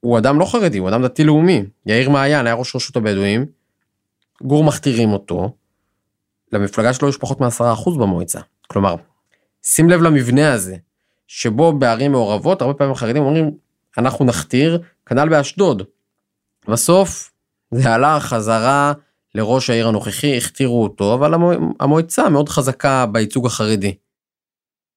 הוא 0.00 0.18
אדם 0.18 0.38
לא 0.38 0.44
חרדי, 0.44 0.78
הוא 0.78 0.88
אדם 0.88 1.02
דתי 1.02 1.24
לאומי. 1.24 1.64
יאיר 1.86 2.10
מעיין 2.10 2.46
היה 2.46 2.54
ראש 2.54 2.76
רשות 2.76 2.96
הבדואים, 2.96 3.46
גור 4.42 4.64
מכתירים 4.64 5.12
אותו, 5.12 5.56
למפלגה 6.52 6.92
שלו 6.92 7.08
יש 7.08 7.16
פחות 7.16 7.40
מ-10% 7.40 7.90
במועצה. 7.98 8.40
כלומר, 8.66 8.94
שים 9.62 9.90
לב 9.90 10.02
למבנה 10.02 10.52
הזה, 10.52 10.76
שבו 11.26 11.72
בערים 11.72 12.12
מעורבות, 12.12 12.62
הרבה 12.62 12.74
פעמים 12.74 12.92
החרדים 12.92 13.22
אומרים, 13.22 13.50
אנחנו 13.98 14.24
נכתיר, 14.24 14.82
כנ"ל 15.06 15.28
באשדוד. 15.28 15.82
בסוף 16.68 17.32
זה 17.74 17.94
הלך 17.94 18.24
חזרה 18.24 18.92
לראש 19.34 19.70
העיר 19.70 19.88
הנוכחי, 19.88 20.36
הכתירו 20.36 20.82
אותו, 20.82 21.14
אבל 21.14 21.34
המועצה 21.80 22.28
מאוד 22.28 22.48
חזקה 22.48 23.06
בייצוג 23.06 23.46
החרדי. 23.46 23.94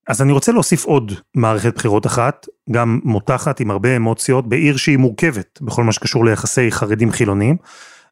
אז 0.08 0.22
אני 0.22 0.32
רוצה 0.32 0.52
להוסיף 0.52 0.86
עוד 0.86 1.12
מערכת 1.36 1.76
בחירות 1.76 2.06
אחת, 2.06 2.46
גם 2.72 3.00
מותחת 3.04 3.60
עם 3.60 3.72
הרבה 3.72 3.96
אמוציות, 3.96 4.50
בעיר 4.50 4.78
שהיא 4.78 4.98
מורכבת 4.98 5.60
בכל 5.62 5.84
מה 5.84 5.92
שקשור 5.92 6.26
ליחסי 6.26 6.72
חרדים 6.72 7.12
חילונים, 7.12 7.58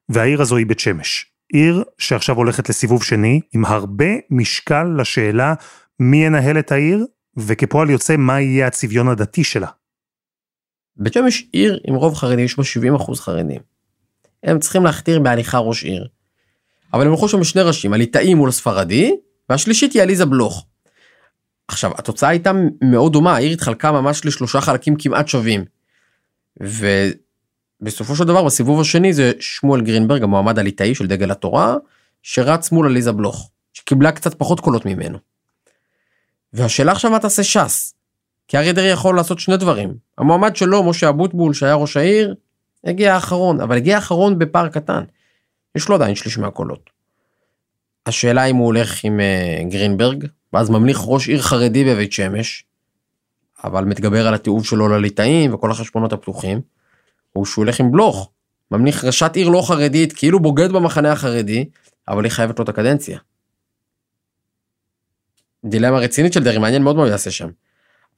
והעיר 0.10 0.42
הזו 0.42 0.56
היא 0.56 0.66
בית 0.66 0.80
שמש. 0.80 1.32
עיר 1.54 1.84
שעכשיו 1.98 2.36
הולכת 2.36 2.70
לסיבוב 2.70 3.04
שני, 3.04 3.42
עם 3.54 3.66
הרבה 3.66 4.06
משקל 4.30 4.84
לשאלה 4.98 5.54
מי 6.00 6.26
ינהל 6.26 6.60
את 6.60 6.72
העיר, 6.72 7.06
וכפועל 7.38 7.90
יוצא 7.90 8.18
מה 8.18 8.42
יהיה 8.42 8.68
הצביון 8.68 9.08
הדתי 9.08 9.44
שלה. 9.44 9.68
בית 10.98 11.14
שמש 11.14 11.48
עיר 11.52 11.80
עם 11.88 11.96
רוב 11.96 12.16
חרדי, 12.16 12.42
יש 12.42 12.58
בה 12.58 12.64
70 12.64 12.96
אחוז 12.96 13.20
חרדים. 13.20 13.62
הם 14.44 14.60
צריכים 14.60 14.84
להכתיר 14.84 15.20
בהליכה 15.20 15.58
ראש 15.58 15.84
עיר. 15.84 16.08
אבל 16.94 17.06
הם 17.06 17.12
הלכו 17.12 17.30
שם 17.30 17.40
בשני 17.40 17.62
ראשים, 17.62 17.94
הליטאי 17.94 18.34
מול 18.34 18.50
הספרדי, 18.50 19.16
והשלישית 19.50 19.94
היא 19.94 20.02
עליזה 20.02 20.26
בלוך. 20.26 20.66
עכשיו, 21.68 21.92
התוצאה 21.98 22.30
הייתה 22.30 22.52
מאוד 22.82 23.14
דומה, 23.14 23.36
העיר 23.36 23.54
התחלקה 23.54 23.92
ממש 23.92 24.26
לשלושה 24.26 24.62
חלקים 24.62 24.96
כמעט 25.00 25.28
שווים. 25.28 25.66
ובסופו 27.82 28.16
של 28.16 28.24
דבר, 28.24 28.44
בסיבוב 28.44 28.82
השני 28.82 29.14
זה 29.14 29.32
שמואל 29.40 29.82
גרינברג, 29.82 30.24
המועמד 30.24 30.60
הליטאי 30.60 30.96
של 30.96 31.08
דגל 31.08 31.32
התורה, 31.32 31.76
שרץ 32.24 32.72
מול 32.72 32.86
עליזה 32.86 33.12
בלוך, 33.12 33.52
שקיבלה 33.74 34.12
קצת 34.12 34.34
פחות 34.34 34.60
קולות 34.60 34.86
ממנו. 34.86 35.18
והשאלה 36.54 36.92
עכשיו 36.92 37.12
מה 37.12 37.20
תעשה 37.20 37.44
ש"ס? 37.44 37.94
כי 38.48 38.58
אריה 38.58 38.74
דרעי 38.74 38.90
יכול 38.90 39.16
לעשות 39.16 39.40
שני 39.40 39.58
דברים. 39.58 39.94
המועמד 40.18 40.56
שלו, 40.56 40.84
משה 40.84 41.10
אבוטבול, 41.10 41.54
שהיה 41.54 41.76
ראש 41.76 41.98
העיר, 41.98 42.36
הגיע 42.84 43.14
האחרון, 43.14 43.62
אבל 43.62 43.78
הגיע 43.78 43.96
האחרון 43.96 44.40
בפער 44.40 44.70
קטן. 44.70 45.04
יש 45.76 45.90
לו 45.90 45.96
עדיין 45.96 46.16
שליש 46.16 46.38
מהקולות. 46.38 46.90
השאלה 48.06 48.46
אם 48.46 48.56
הוא 48.56 48.66
הולך 48.66 49.04
עם 49.04 49.20
uh, 49.20 49.72
גרינברג, 49.72 50.26
ואז 50.54 50.70
ממליך 50.70 51.00
ראש 51.06 51.28
עיר 51.28 51.42
חרדי 51.42 51.84
בבית 51.86 52.12
שמש, 52.12 52.66
אבל 53.64 53.86
מתגבר 53.86 54.28
על 54.28 54.34
התיעוב 54.34 54.66
שלו 54.66 54.88
לליטאים 54.88 55.54
וכל 55.54 55.72
החשבונות 55.72 56.14
הפתוחים, 56.14 56.62
או 57.36 57.46
שהוא 57.46 57.64
הולך 57.64 57.80
עם 57.80 57.92
בלוך, 57.92 58.30
ממליך 58.72 59.04
ראשת 59.04 59.36
עיר 59.36 59.50
לא 59.50 59.62
חרדית, 59.68 60.14
כאילו 60.14 60.40
בוגד 60.40 60.72
במחנה 60.72 61.12
החרדי, 61.12 61.66
אבל 62.08 62.24
היא 62.24 62.32
חייבת 62.32 62.60
לו 62.60 62.64
את 62.64 62.70
הקדנציה. 62.70 63.20
דילמה 65.66 65.98
רצינית 65.98 66.34
של 66.34 66.44
דרעי, 66.44 66.58
מעניין 66.58 66.84
מאוד 66.84 66.96
מה 66.96 67.02
הוא 67.02 67.10
יעשה 67.10 67.32
שם. 67.32 67.50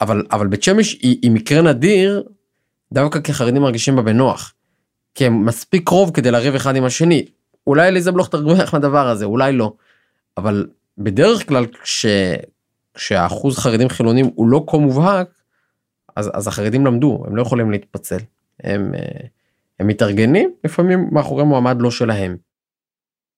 אבל, 0.01 0.23
אבל 0.31 0.47
בית 0.47 0.63
שמש 0.63 0.93
היא, 0.93 1.19
היא 1.21 1.31
מקרה 1.31 1.61
נדיר, 1.61 2.23
דווקא 2.93 3.19
כי 3.19 3.31
החרדים 3.31 3.61
מרגישים 3.61 3.95
בה 3.95 4.01
בנוח. 4.01 4.53
כי 5.15 5.25
הם 5.25 5.45
מספיק 5.45 5.87
קרוב 5.87 6.11
כדי 6.13 6.31
לריב 6.31 6.55
אחד 6.55 6.75
עם 6.75 6.83
השני. 6.83 7.25
אולי 7.67 7.87
אליזה 7.87 8.11
בלוך 8.11 8.29
תרוויח 8.29 8.73
מהדבר 8.73 9.07
הזה, 9.07 9.25
אולי 9.25 9.53
לא. 9.53 9.73
אבל 10.37 10.67
בדרך 10.97 11.47
כלל 11.47 11.65
כש... 11.83 12.05
כשהאחוז 12.93 13.57
חרדים 13.57 13.89
חילונים 13.89 14.31
הוא 14.35 14.47
לא 14.47 14.63
כה 14.67 14.77
מובהק, 14.77 15.27
אז, 16.15 16.31
אז 16.33 16.47
החרדים 16.47 16.85
למדו, 16.85 17.23
הם 17.27 17.35
לא 17.35 17.41
יכולים 17.41 17.71
להתפצל. 17.71 18.17
הם, 18.63 18.93
אה, 18.95 19.27
הם 19.79 19.87
מתארגנים 19.87 20.51
לפעמים 20.63 21.09
מאחורי 21.11 21.43
מועמד 21.43 21.81
לא 21.81 21.91
שלהם. 21.91 22.37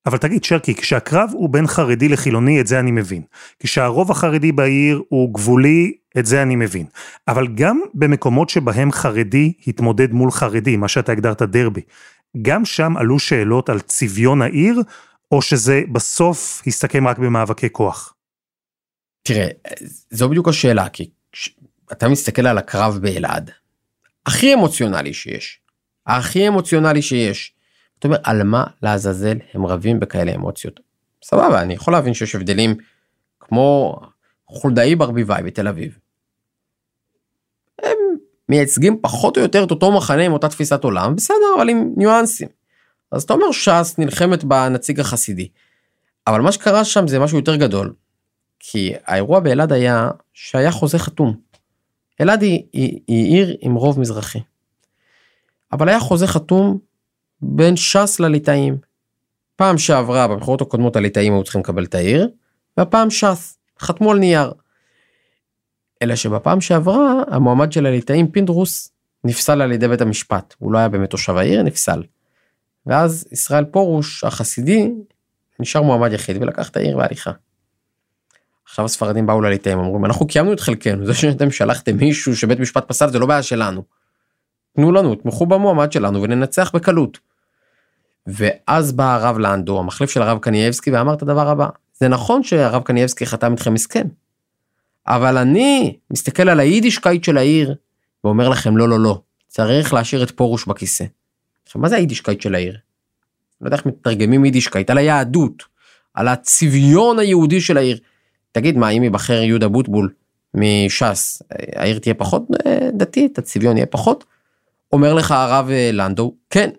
אבל 0.06 0.18
תגיד, 0.18 0.44
שרקי, 0.44 0.76
כשהקרב 0.76 1.30
הוא 1.34 1.50
בין 1.50 1.68
חרדי 1.68 2.10
לחילוני, 2.10 2.62
את 2.62 2.68
זה 2.68 2.80
אני 2.80 2.92
מבין. 2.92 3.22
כשהרוב 3.60 4.12
החרדי 4.12 4.52
בעיר 4.52 5.02
הוא 5.10 5.34
גבולי, 5.34 5.94
את 6.18 6.26
זה 6.26 6.42
אני 6.42 6.56
מבין. 6.56 6.86
אבל 7.28 7.48
גם 7.48 7.82
במקומות 7.94 8.50
שבהם 8.50 8.92
חרדי 8.92 9.54
התמודד 9.68 10.12
מול 10.12 10.32
חרדי, 10.32 10.78
מה 10.78 10.88
שאתה 10.88 11.12
הגדרת 11.12 11.42
דרבי, 11.42 11.82
גם 12.42 12.66
שם 12.66 12.98
עלו 12.98 13.20
שאלות 13.20 13.70
על 13.70 13.80
צביון 13.80 14.42
העיר, 14.42 14.82
או 15.32 15.42
שזה 15.42 15.82
בסוף 15.92 16.62
הסתכם 16.68 17.08
רק 17.08 17.18
במאבקי 17.18 17.68
כוח? 17.72 18.14
תראה, 19.24 19.48
זו 20.12 20.30
בדיוק 20.30 20.48
השאלה, 20.48 20.90
כי 20.90 21.10
אתה 21.92 22.10
מסתכל 22.10 22.48
על 22.48 22.58
הקרב 22.58 22.98
באלעד, 23.02 23.52
הכי 24.26 24.54
אמוציונלי 24.54 25.14
שיש, 25.14 25.60
הכי 26.08 26.48
אמוציונלי 26.48 27.02
שיש. 27.02 27.54
אתה 28.02 28.08
אומר, 28.08 28.18
על 28.24 28.44
מה 28.44 28.64
לעזאזל 28.84 29.38
הם 29.54 29.66
רבים 29.66 30.00
בכאלה 30.00 30.36
אמוציות? 30.36 30.80
סבבה, 31.24 31.62
אני 31.62 31.74
יכול 31.74 31.94
להבין 31.94 32.14
שיש 32.14 32.36
הבדלים 32.36 32.76
כמו 33.40 34.00
חולדאי 34.48 34.96
ברביבאי 34.96 35.44
בתל 35.44 35.68
אביב. 35.68 35.98
הם 37.84 37.98
מייצגים 38.50 39.00
פחות 39.02 39.38
או 39.38 39.42
יותר 39.42 39.64
את 39.64 39.72
אותו 39.72 39.92
מחנה 39.92 40.26
עם 40.26 40.34
אותה 40.34 40.50
תפיסת 40.50 40.84
עולם, 40.84 41.16
בסדר, 41.16 41.36
אבל 41.58 41.70
עם 41.70 41.94
ניואנסים. 41.98 42.48
אז 43.12 43.24
אתה 43.24 43.34
אומר 43.34 43.52
ש"ס 43.52 43.96
נלחמת 43.98 44.44
בנציג 44.44 45.00
החסידי. 45.00 45.48
אבל 46.28 46.42
מה 46.42 46.52
שקרה 46.52 46.86
שם 46.86 47.08
זה 47.08 47.20
משהו 47.20 47.38
יותר 47.38 47.56
גדול. 47.56 47.94
כי 48.60 48.94
האירוע 49.06 49.40
באלעד 49.40 49.72
היה 49.72 50.10
שהיה 50.34 50.72
חוזה 50.72 51.00
חתום. 51.00 51.38
אלעד 52.22 52.42
היא, 52.42 52.64
היא, 52.74 53.00
היא 53.08 53.36
עיר 53.36 53.58
עם 53.62 53.76
רוב 53.76 54.00
מזרחי. 54.00 54.40
אבל 55.72 55.90
היה 55.90 56.00
חוזה 56.00 56.28
חתום 56.28 56.91
בין 57.42 57.76
ש"ס 57.76 58.20
לליטאים. 58.20 58.78
פעם 59.56 59.78
שעברה 59.78 60.28
בבחירות 60.28 60.62
הקודמות 60.62 60.96
הליטאים 60.96 61.34
היו 61.34 61.44
צריכים 61.44 61.62
לקבל 61.62 61.84
את 61.84 61.96
העיר, 61.96 62.30
והפעם 62.78 63.10
ש"ס. 63.10 63.58
חתמו 63.80 64.12
על 64.12 64.20
נייר. 64.20 64.52
אלא 66.02 66.16
שבפעם 66.16 66.62
שעברה 66.62 67.24
המועמד 67.28 67.72
של 67.72 67.86
הליטאים 67.86 68.32
פינדרוס 68.32 68.92
נפסל 69.24 69.62
על 69.62 69.72
ידי 69.72 69.88
בית 69.88 70.02
המשפט. 70.02 70.56
הוא 70.58 70.72
לא 70.72 70.78
היה 70.78 70.90
באמת 70.90 71.10
תושב 71.10 71.36
העיר, 71.36 71.64
נפסל. 71.64 72.04
ואז 72.86 73.28
ישראל 73.32 73.66
פרוש 73.66 74.24
החסידי 74.24 74.92
נשאר 75.60 75.82
מועמד 75.82 76.14
יחיד 76.14 76.38
ולקח 76.42 76.70
את 76.70 76.78
העיר 76.78 76.98
בהליכה. 76.98 77.32
עכשיו 78.66 78.86
הספרדים 78.86 79.26
באו 79.26 79.42
לליטאים 79.42 79.80
אומרים 79.80 80.06
אנחנו 80.06 80.28
קיימנו 80.28 80.54
את 80.54 80.60
חלקנו 80.60 81.06
זה 81.06 81.14
שאתם 81.14 81.52
שלחתם 81.52 81.98
מישהו 81.98 82.36
שבית 82.36 82.60
משפט 82.60 82.88
פסל 82.88 83.10
זה 83.10 83.20
לא 83.20 83.26
בעיה 83.26 83.44
שלנו. 83.44 83.84
תנו 84.76 84.92
לנו 84.92 85.16
תמכו 85.16 85.46
במועמד 85.46 85.92
שלנו 85.92 86.22
וננצח 86.22 86.72
בקלות. 86.76 87.31
ואז 88.32 88.92
בא 88.92 89.16
הרב 89.16 89.38
לנדו 89.38 89.80
המחליף 89.80 90.10
של 90.10 90.22
הרב 90.22 90.40
קנייבסקי 90.40 90.92
ואמר 90.92 91.14
את 91.14 91.22
הדבר 91.22 91.50
הבא 91.50 91.68
זה 91.94 92.08
נכון 92.08 92.44
שהרב 92.44 92.84
קנייבסקי 92.84 93.26
חתם 93.26 93.52
איתכם 93.52 93.74
הסכם. 93.74 94.08
אבל 95.08 95.38
אני 95.38 95.98
מסתכל 96.12 96.50
על 96.50 96.60
היידישקייט 96.60 97.24
של 97.24 97.38
העיר 97.38 97.76
ואומר 98.24 98.50
לכם 98.50 98.78
לא 98.78 98.90
לא 98.90 99.00
לא 99.00 99.22
צריך 99.48 99.94
להשאיר 99.94 100.24
את 100.24 100.32
פרוש 100.32 100.66
בכיסא. 100.66 101.06
עכשיו 101.66 101.82
מה 101.82 101.90
זה 101.90 101.96
היידישקייט 101.96 102.42
של 102.42 102.56
העיר? 102.56 102.78
לא 103.62 103.68
יודע 103.68 103.78
איך 103.78 103.86
מתרגמים 103.86 104.46
יידישקייט 104.46 104.90
על 104.90 104.98
היהדות 104.98 105.64
על 106.14 106.28
הצביון 106.28 107.20
היהודי 107.20 107.62
של 107.62 107.78
העיר. 107.78 108.00
תגיד 108.52 108.78
מה 108.78 108.90
אם 108.90 109.04
ייבחר 109.04 109.42
יהודה 109.42 109.68
בוטבול 109.68 110.14
מש"ס 110.54 111.42
העיר 111.76 112.00
תהיה 112.00 112.14
פחות 112.14 112.44
אה, 112.66 112.90
דתית 112.94 113.38
הצביון 113.38 113.78
יהיה 113.78 113.86
פחות. 113.86 114.24
אומר 114.94 115.14
לך 115.14 115.32
הרב 115.32 115.70
אה, 115.70 115.90
לנדו 115.94 116.36
כן. 116.50 116.70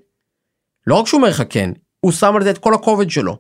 לא 0.87 0.95
רק 0.95 1.07
שהוא 1.07 1.19
אומר 1.19 1.29
לך 1.29 1.43
כן 1.51 1.71
הוא 2.01 2.13
שם 2.13 2.37
על 2.37 2.43
זה 2.43 2.51
את 2.51 2.59
כל 2.59 2.75
הכובד 2.75 3.11
שלו. 3.11 3.39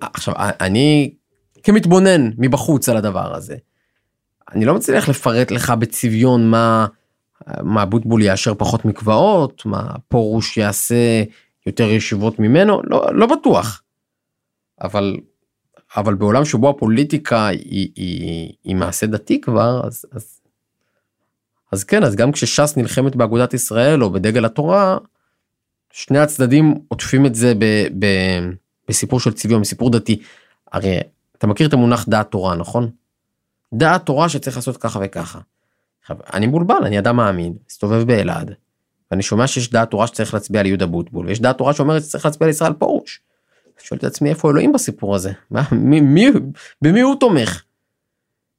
עכשיו 0.00 0.34
אני 0.38 1.14
כמתבונן 1.62 2.30
מבחוץ 2.38 2.88
על 2.88 2.96
הדבר 2.96 3.34
הזה. 3.34 3.56
אני 4.52 4.64
לא 4.64 4.74
מצליח 4.74 5.08
לפרט 5.08 5.50
לך 5.50 5.70
בצביון 5.70 6.50
מה 6.50 6.86
מה 7.62 7.84
בוטבול 7.84 8.22
יאשר 8.22 8.54
פחות 8.54 8.84
מקוואות 8.84 9.66
מה 9.66 9.92
פורוש 10.08 10.56
יעשה 10.56 11.22
יותר 11.66 11.84
ישיבות 11.84 12.38
ממנו? 12.38 12.82
לא, 12.84 13.06
לא 13.14 13.26
בטוח. 13.26 13.82
אבל, 14.82 15.16
אבל 15.96 16.14
בעולם 16.14 16.44
שבו 16.44 16.70
הפוליטיקה 16.70 17.46
היא, 17.46 17.88
היא, 17.96 18.52
היא 18.64 18.76
מעשה 18.76 19.06
דתי 19.06 19.40
כבר, 19.40 19.80
אז, 19.84 20.04
אז, 20.12 20.40
אז 21.72 21.84
כן, 21.84 22.04
אז 22.04 22.16
גם 22.16 22.32
כשש"ס 22.32 22.76
נלחמת 22.76 23.16
באגודת 23.16 23.54
ישראל 23.54 24.02
או 24.02 24.10
בדגל 24.10 24.44
התורה, 24.44 24.98
שני 25.98 26.18
הצדדים 26.18 26.74
עוטפים 26.88 27.26
את 27.26 27.34
זה 27.34 27.54
ב, 27.58 27.64
ב, 27.98 28.06
בסיפור 28.88 29.20
של 29.20 29.32
צביון, 29.32 29.60
בסיפור 29.62 29.90
דתי. 29.90 30.22
הרי 30.72 31.00
אתה 31.38 31.46
מכיר 31.46 31.68
את 31.68 31.72
המונח 31.72 32.08
דעת 32.08 32.30
תורה, 32.30 32.54
נכון? 32.54 32.90
דעת 33.72 34.06
תורה 34.06 34.28
שצריך 34.28 34.56
לעשות 34.56 34.76
ככה 34.76 35.00
וככה. 35.02 35.38
אני 36.34 36.46
מבולבל, 36.46 36.84
אני 36.84 36.98
אדם 36.98 37.16
מאמין, 37.16 37.54
מסתובב 37.70 38.02
באלעד, 38.02 38.54
ואני 39.10 39.22
שומע 39.22 39.46
שיש 39.46 39.70
דעת 39.70 39.90
תורה 39.90 40.06
שצריך 40.06 40.34
להצביע 40.34 40.60
על 40.60 40.66
יהודה 40.66 40.86
בוטבול, 40.86 41.26
ויש 41.26 41.40
דעת 41.40 41.58
תורה 41.58 41.72
שאומרת 41.72 42.02
שצריך 42.02 42.24
להצביע 42.24 42.46
על 42.46 42.50
ישראל 42.50 42.72
פרוש. 42.72 43.20
שואל 43.82 43.98
את 43.98 44.04
עצמי 44.04 44.30
איפה 44.30 44.50
אלוהים 44.50 44.72
בסיפור 44.72 45.14
הזה? 45.14 45.32
מה, 45.50 45.62
מי, 45.72 46.00
מי, 46.00 46.26
במי 46.82 47.00
הוא 47.00 47.16
תומך? 47.20 47.62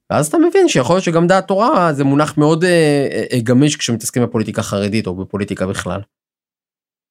ואז 0.09 0.27
אתה 0.27 0.37
מבין 0.37 0.67
שיכול 0.67 0.95
להיות 0.95 1.03
שגם 1.03 1.27
דעת 1.27 1.47
תורה 1.47 1.93
זה 1.93 2.03
מונח 2.03 2.37
מאוד 2.37 2.63
אה, 2.63 3.25
אה, 3.31 3.39
גמיש 3.39 3.75
כשמתעסקים 3.75 4.23
בפוליטיקה 4.23 4.63
חרדית 4.63 5.07
או 5.07 5.15
בפוליטיקה 5.15 5.67
בכלל. 5.67 6.01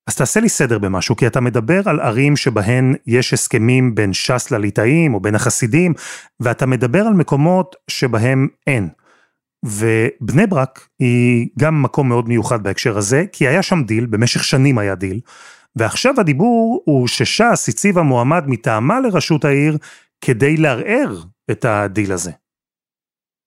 אז 0.09 0.17
תעשה 0.17 0.41
לי 0.41 0.49
סדר 0.49 0.79
במשהו, 0.79 1.17
כי 1.17 1.27
אתה 1.27 1.41
מדבר 1.41 1.81
על 1.89 2.01
ערים 2.01 2.37
שבהן 2.37 2.95
יש 3.07 3.33
הסכמים 3.33 3.95
בין 3.95 4.13
ש"ס 4.13 4.51
לליטאים 4.51 5.15
או 5.15 5.21
בין 5.21 5.35
החסידים, 5.35 5.95
ואתה 6.41 6.67
מדבר 6.67 7.07
על 7.07 7.15
מקומות 7.15 7.77
שבהם 7.91 8.49
אין. 8.67 8.89
ובני 9.65 10.47
ברק 10.47 10.89
היא 10.99 11.49
גם 11.59 11.83
מקום 11.83 12.09
מאוד 12.09 12.29
מיוחד 12.29 12.63
בהקשר 12.63 12.99
הזה, 12.99 13.25
כי 13.33 13.49
היה 13.49 13.63
שם 13.63 13.83
דיל, 13.83 14.07
במשך 14.07 14.45
שנים 14.45 14.79
היה 14.79 14.95
דיל, 14.95 15.21
ועכשיו 15.77 16.15
הדיבור 16.21 16.83
הוא 16.85 17.09
שש"ס 17.09 17.69
הציבה 17.69 18.03
מועמד 18.03 18.45
מטעמה 18.47 19.01
לראשות 19.01 19.45
העיר 19.45 19.79
כדי 20.21 20.57
לערער 20.57 21.23
את 21.51 21.65
הדיל 21.65 22.13
הזה. 22.13 22.31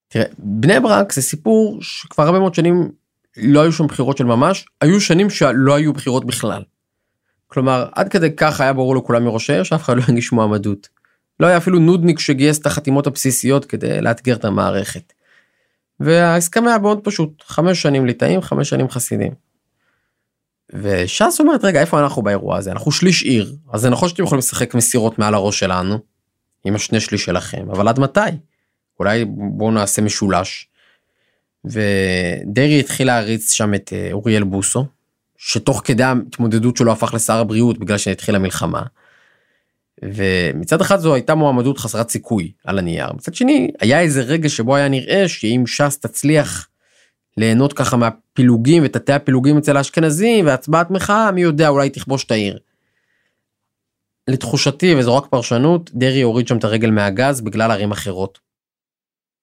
תראה, 0.10 0.26
בני 0.38 0.80
ברק 0.80 1.12
זה 1.12 1.22
סיפור 1.22 1.78
שכבר 1.82 2.24
הרבה 2.24 2.40
מאוד 2.40 2.56
שנים 2.56 3.01
לא 3.38 3.62
היו 3.62 3.72
שם 3.72 3.88
בחירות 3.88 4.18
של 4.18 4.24
ממש, 4.24 4.66
היו 4.82 5.02
שנים 5.02 5.30
שלא 5.30 5.76
היו 5.76 5.94
בחירות 5.94 6.26
בכלל. 6.26 6.64
כלומר, 7.48 7.90
עד 7.92 8.10
כדי 8.10 8.36
כך 8.36 8.62
היה 8.62 8.74
ברור 8.74 8.96
לכולם 8.96 9.24
מראש 9.26 9.50
העיר 9.50 9.64
שאף 9.64 9.84
אחד 9.84 9.98
לא 9.98 10.04
יגיש 10.10 10.32
מועמדות. 10.32 10.90
לא 11.40 11.48
היה 11.48 11.58
אפילו 11.58 11.80
נודניק 11.80 12.20
שגייס 12.20 12.60
את 12.60 12.66
החתימות 12.66 13.08
הבסיסיות 13.08 13.66
כדי 13.66 14.02
לאתגר 14.02 14.36
את 14.36 14.46
המערכת. 14.46 15.14
וההסכם 16.00 16.68
היה 16.68 16.78
מאוד 16.78 17.00
פשוט, 17.04 17.44
חמש 17.46 17.82
שנים 17.82 18.06
ליטאים, 18.06 18.42
חמש 18.42 18.70
שנים 18.70 18.90
חסידים. 18.90 19.32
וש"ס 20.74 21.40
אומרת, 21.40 21.64
רגע, 21.64 21.82
איפה 21.82 22.00
אנחנו 22.00 22.22
באירוע 22.22 22.58
הזה? 22.58 22.72
אנחנו 22.72 22.92
שליש 22.92 23.24
עיר, 23.24 23.56
אז 23.74 23.82
זה 23.82 23.90
נכון 23.90 24.10
שאתם 24.10 24.24
יכולים 24.24 24.40
לשחק 24.40 24.76
מסירות 24.76 25.20
מעל 25.20 25.34
הראש 25.34 25.60
שלנו, 25.60 26.00
עם 26.66 26.76
השני 26.76 27.00
שליש 27.00 27.26
שלכם, 27.26 27.70
אבל 27.72 27.88
עד 27.88 28.00
מתי? 28.00 28.20
אולי 29.00 29.26
בואו 29.28 29.72
נעשה 29.72 30.02
משולש. 30.02 30.68
ודרעי 31.66 32.80
התחיל 32.80 33.08
להריץ 33.08 33.52
שם 33.52 33.74
את 33.74 33.94
אה, 33.94 34.10
אוריאל 34.12 34.44
בוסו, 34.44 34.86
שתוך 35.38 35.82
כדי 35.86 36.04
ההתמודדות 36.04 36.78
שלו 36.78 36.92
הפך 36.92 37.14
לשר 37.14 37.38
הבריאות 37.38 37.78
בגלל 37.78 37.98
שהתחילה 37.98 38.40
מלחמה. 38.40 38.82
ומצד 40.04 40.82
אחד 40.82 41.00
זו 41.00 41.14
הייתה 41.14 41.36
מועמדות 41.36 41.78
חסרת 41.78 42.10
סיכוי 42.10 42.52
על 42.66 42.80
הנייר, 42.80 43.14
מצד 43.14 43.36
שני 43.36 43.72
היה 43.80 44.02
איזה 44.02 44.22
רגע 44.22 44.50
שבו 44.50 44.76
היה 44.76 44.88
נראה 44.88 45.28
שאם 45.28 45.64
ש"ס 45.68 45.98
תצליח 45.98 46.68
ליהנות 47.38 47.74
ככה 47.74 47.98
מהפילוגים 47.98 48.84
ותתי 48.86 49.14
הפילוגים 49.14 49.58
אצל 49.58 49.78
האשכנזים 49.78 50.46
והצבעת 50.46 50.92
מחאה 50.92 51.32
מי 51.32 51.42
יודע 51.42 51.68
אולי 51.68 51.90
תכבוש 51.90 52.24
את 52.24 52.32
העיר. 52.32 52.60
לתחושתי 54.28 54.96
וזו 54.96 55.18
רק 55.18 55.26
פרשנות 55.26 55.92
דרעי 55.94 56.22
הוריד 56.22 56.48
שם 56.48 56.58
את 56.58 56.64
הרגל 56.64 56.92
מהגז 56.92 57.42
בגלל 57.42 57.72
ערים 57.72 57.92
אחרות. 57.92 58.40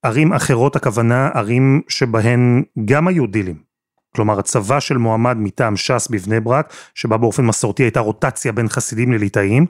ערים 0.03 0.33
אחרות 0.33 0.77
הכוונה 0.77 1.31
ערים 1.35 1.83
שבהן 1.89 2.63
גם 2.85 3.09
היו 3.09 3.27
דילים. 3.27 3.69
כלומר 4.15 4.39
הצבה 4.39 4.81
של 4.81 4.97
מועמד 4.97 5.37
מטעם 5.37 5.77
ש"ס 5.77 6.09
בבני 6.11 6.41
ברק, 6.41 6.73
שבה 6.95 7.17
באופן 7.17 7.45
מסורתי 7.47 7.83
הייתה 7.83 8.01
רוטציה 8.01 8.53
בין 8.53 8.69
חסידים 8.69 9.13
לליטאים, 9.13 9.67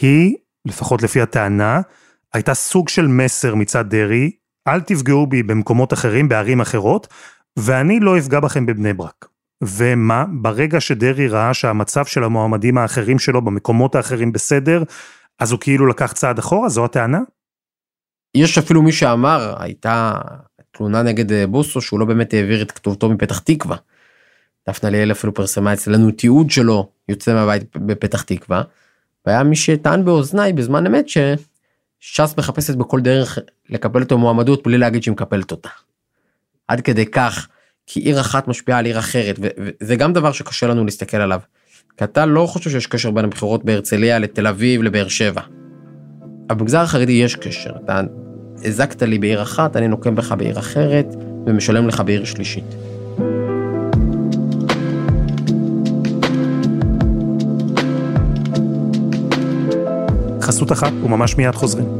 היא, 0.00 0.36
לפחות 0.66 1.02
לפי 1.02 1.20
הטענה, 1.20 1.80
הייתה 2.34 2.54
סוג 2.54 2.88
של 2.88 3.06
מסר 3.06 3.54
מצד 3.54 3.88
דרעי, 3.88 4.30
אל 4.68 4.80
תפגעו 4.80 5.26
בי 5.26 5.42
במקומות 5.42 5.92
אחרים, 5.92 6.28
בערים 6.28 6.60
אחרות, 6.60 7.08
ואני 7.56 8.00
לא 8.00 8.18
אפגע 8.18 8.40
בכם 8.40 8.66
בבני 8.66 8.92
ברק. 8.92 9.26
ומה, 9.64 10.24
ברגע 10.32 10.80
שדרעי 10.80 11.28
ראה 11.28 11.54
שהמצב 11.54 12.04
של 12.04 12.24
המועמדים 12.24 12.78
האחרים 12.78 13.18
שלו 13.18 13.42
במקומות 13.42 13.94
האחרים 13.94 14.32
בסדר, 14.32 14.82
אז 15.38 15.52
הוא 15.52 15.60
כאילו 15.60 15.86
לקח 15.86 16.12
צעד 16.12 16.38
אחורה? 16.38 16.68
זו 16.68 16.84
הטענה? 16.84 17.20
יש 18.34 18.58
אפילו 18.58 18.82
מי 18.82 18.92
שאמר, 18.92 19.54
הייתה 19.58 20.14
תלונה 20.70 21.02
נגד 21.02 21.32
אה, 21.32 21.46
בוסו 21.46 21.80
שהוא 21.80 22.00
לא 22.00 22.06
באמת 22.06 22.34
העביר 22.34 22.62
את 22.62 22.72
כתובתו 22.72 23.08
מפתח 23.08 23.38
תקווה. 23.38 23.76
דפנה 24.68 24.90
ליאל 24.90 25.12
אפילו 25.12 25.34
פרסמה 25.34 25.72
אצלנו 25.72 26.10
תיעוד 26.10 26.50
שלו 26.50 26.90
יוצא 27.08 27.34
מהבית 27.34 27.76
בפתח 27.76 28.22
תקווה. 28.22 28.62
והיה 29.26 29.42
מי 29.42 29.56
שטען 29.56 30.04
באוזניי 30.04 30.52
בזמן 30.52 30.86
אמת 30.86 31.08
שש"ס 31.08 32.34
מחפשת 32.38 32.74
בכל 32.74 33.00
דרך 33.00 33.38
לקבל 33.68 34.02
את 34.02 34.12
המועמדות 34.12 34.62
בלי 34.66 34.78
להגיד 34.78 35.02
שהיא 35.02 35.12
מקפלת 35.12 35.50
אותה. 35.50 35.68
עד 36.68 36.80
כדי 36.80 37.06
כך, 37.06 37.48
כי 37.86 38.00
עיר 38.00 38.20
אחת 38.20 38.48
משפיעה 38.48 38.78
על 38.78 38.84
עיר 38.84 38.98
אחרת, 38.98 39.38
וזה 39.40 39.96
גם 39.96 40.12
דבר 40.12 40.32
שקשה 40.32 40.66
לנו 40.66 40.84
להסתכל 40.84 41.16
עליו. 41.16 41.40
כי 41.96 42.04
אתה 42.04 42.26
לא 42.26 42.46
חושב 42.46 42.70
שיש 42.70 42.86
קשר 42.86 43.10
בין 43.10 43.24
הבחירות 43.24 43.64
בהרצליה 43.64 44.18
לתל 44.18 44.46
אביב 44.46 44.82
לבאר 44.82 45.08
שבע. 45.08 45.42
במגזר 46.54 46.80
החרדי 46.80 47.12
יש 47.12 47.36
קשר, 47.36 47.70
אתה 47.84 48.00
הזקת 48.64 49.02
לי 49.02 49.18
בעיר 49.18 49.42
אחת, 49.42 49.76
אני 49.76 49.88
נוקם 49.88 50.14
בך 50.14 50.32
בעיר 50.38 50.58
אחרת, 50.58 51.16
ומשלם 51.46 51.88
לך 51.88 52.00
בעיר 52.00 52.24
שלישית. 52.24 52.64
חסות 60.40 60.72
אחת 60.72 60.92
וממש 61.04 61.36
מיד 61.36 61.54
חוזרים. 61.54 61.99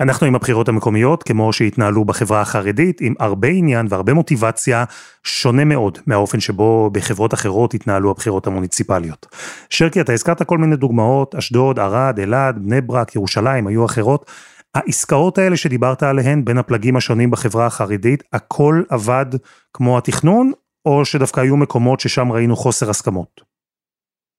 אנחנו 0.00 0.26
עם 0.26 0.34
הבחירות 0.34 0.68
המקומיות, 0.68 1.22
כמו 1.22 1.52
שהתנהלו 1.52 2.04
בחברה 2.04 2.40
החרדית, 2.40 3.00
עם 3.00 3.14
הרבה 3.18 3.48
עניין 3.48 3.86
והרבה 3.90 4.14
מוטיבציה, 4.14 4.84
שונה 5.24 5.64
מאוד 5.64 5.98
מהאופן 6.06 6.40
שבו 6.40 6.90
בחברות 6.90 7.34
אחרות 7.34 7.74
התנהלו 7.74 8.10
הבחירות 8.10 8.46
המוניציפליות. 8.46 9.26
שרקי, 9.70 10.00
אתה 10.00 10.12
הזכרת 10.12 10.42
כל 10.42 10.58
מיני 10.58 10.76
דוגמאות, 10.76 11.34
אשדוד, 11.34 11.78
ערד, 11.78 12.20
אלעד, 12.20 12.58
בני 12.58 12.80
ברק, 12.80 13.16
ירושלים, 13.16 13.66
היו 13.66 13.84
אחרות. 13.84 14.30
העסקאות 14.74 15.38
האלה 15.38 15.56
שדיברת 15.56 16.02
עליהן 16.02 16.44
בין 16.44 16.58
הפלגים 16.58 16.96
השונים 16.96 17.30
בחברה 17.30 17.66
החרדית, 17.66 18.22
הכל 18.32 18.82
עבד 18.88 19.26
כמו 19.72 19.98
התכנון, 19.98 20.52
או 20.86 21.04
שדווקא 21.04 21.40
היו 21.40 21.56
מקומות 21.56 22.00
ששם 22.00 22.32
ראינו 22.32 22.56
חוסר 22.56 22.90
הסכמות? 22.90 23.40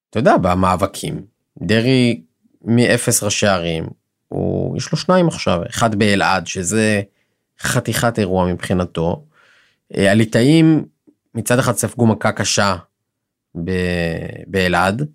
אתה 0.09 0.19
יודע, 0.19 0.37
במאבקים, 0.37 1.21
דרעי 1.61 2.21
מאפס 2.65 3.23
ראשי 3.23 3.47
ערים, 3.47 3.85
הוא, 4.27 4.77
יש 4.77 4.91
לו 4.91 4.97
שניים 4.97 5.27
עכשיו, 5.27 5.61
אחד 5.69 5.95
באלעד, 5.95 6.47
שזה 6.47 7.01
חתיכת 7.59 8.19
אירוע 8.19 8.53
מבחינתו. 8.53 9.23
אה, 9.97 10.11
הליטאים 10.11 10.85
מצד 11.35 11.59
אחד 11.59 11.75
ספגו 11.75 12.07
מכה 12.07 12.31
קשה 12.31 12.75
באלעד, 14.47 15.07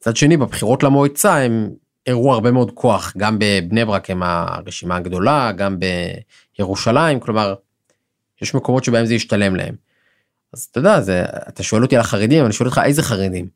מצד 0.00 0.16
שני 0.16 0.36
בבחירות 0.36 0.82
למועצה 0.82 1.36
הם 1.36 1.70
הראו 2.06 2.32
הרבה 2.32 2.50
מאוד 2.50 2.70
כוח, 2.74 3.12
גם 3.16 3.38
בבני 3.40 3.84
ברק 3.84 4.10
הם 4.10 4.22
הרשימה 4.22 4.96
הגדולה, 4.96 5.52
גם 5.52 5.76
בירושלים, 6.58 7.20
כלומר, 7.20 7.54
יש 8.42 8.54
מקומות 8.54 8.84
שבהם 8.84 9.06
זה 9.06 9.14
ישתלם 9.14 9.56
להם. 9.56 9.74
אז 10.52 10.68
אתה 10.70 10.78
יודע, 10.78 11.00
זה, 11.00 11.24
אתה 11.48 11.62
שואל 11.62 11.82
אותי 11.82 11.96
על 11.96 12.00
החרדים, 12.00 12.44
אני 12.44 12.52
שואל 12.52 12.68
אותך 12.68 12.80
איזה 12.84 13.02
חרדים. 13.02 13.48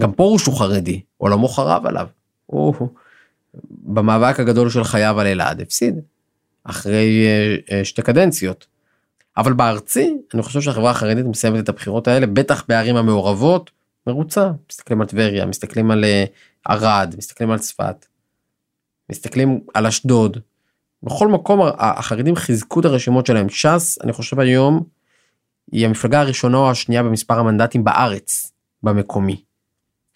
גם 0.00 0.12
פרוש 0.12 0.46
הוא 0.46 0.58
חרדי, 0.58 1.00
עולמו 1.16 1.48
חרב 1.48 1.86
עליו. 1.86 2.06
הוא, 2.46 2.74
במאבק 3.70 4.40
הגדול 4.40 4.70
של 4.70 4.84
חייו 4.84 5.20
על 5.20 5.26
אלעד 5.26 5.60
הפסיד 5.60 6.00
אחרי 6.64 7.26
אה, 7.26 7.56
אה, 7.76 7.84
שתי 7.84 8.02
קדנציות. 8.02 8.66
אבל 9.36 9.52
בארצי 9.52 10.16
אני 10.34 10.42
חושב 10.42 10.60
שהחברה 10.60 10.90
החרדית 10.90 11.26
מסיימת 11.26 11.64
את 11.64 11.68
הבחירות 11.68 12.08
האלה 12.08 12.26
בטח 12.26 12.64
בערים 12.68 12.96
המעורבות 12.96 13.70
מרוצה, 14.06 14.50
מסתכלים 14.70 15.00
על 15.00 15.06
טבריה, 15.06 15.46
מסתכלים 15.46 15.90
על 15.90 16.04
אה, 16.04 16.24
ערד, 16.64 17.14
מסתכלים 17.18 17.50
על 17.50 17.58
צפת, 17.58 18.06
מסתכלים 19.10 19.60
על 19.74 19.86
אשדוד. 19.86 20.38
בכל 21.02 21.28
מקום 21.28 21.60
החרדים 21.78 22.36
חיזקו 22.36 22.80
את 22.80 22.84
הרשימות 22.84 23.26
שלהם. 23.26 23.48
ש"ס, 23.48 23.98
אני 24.04 24.12
חושב 24.12 24.40
היום, 24.40 24.82
היא 25.72 25.86
המפלגה 25.86 26.20
הראשונה 26.20 26.58
או 26.58 26.70
השנייה 26.70 27.02
במספר 27.02 27.38
המנדטים 27.38 27.84
בארץ, 27.84 28.52
במקומי. 28.82 29.42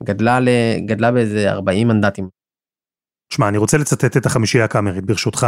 גדלה, 0.03 0.41
ל... 0.41 0.49
גדלה 0.87 1.13
באיזה 1.13 1.51
40 1.51 1.89
מנדטים. 1.89 2.38
שמע, 3.31 3.49
אני 3.49 3.59
רוצה 3.59 3.79
לצטט 3.79 4.17
את 4.17 4.27
החמישייה 4.27 4.65
הקאמרית, 4.65 5.05
ברשותך. 5.05 5.47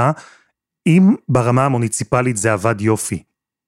אם 0.86 1.14
ברמה 1.28 1.64
המוניציפלית 1.64 2.36
זה 2.36 2.52
עבד 2.52 2.80
יופי, 2.80 3.22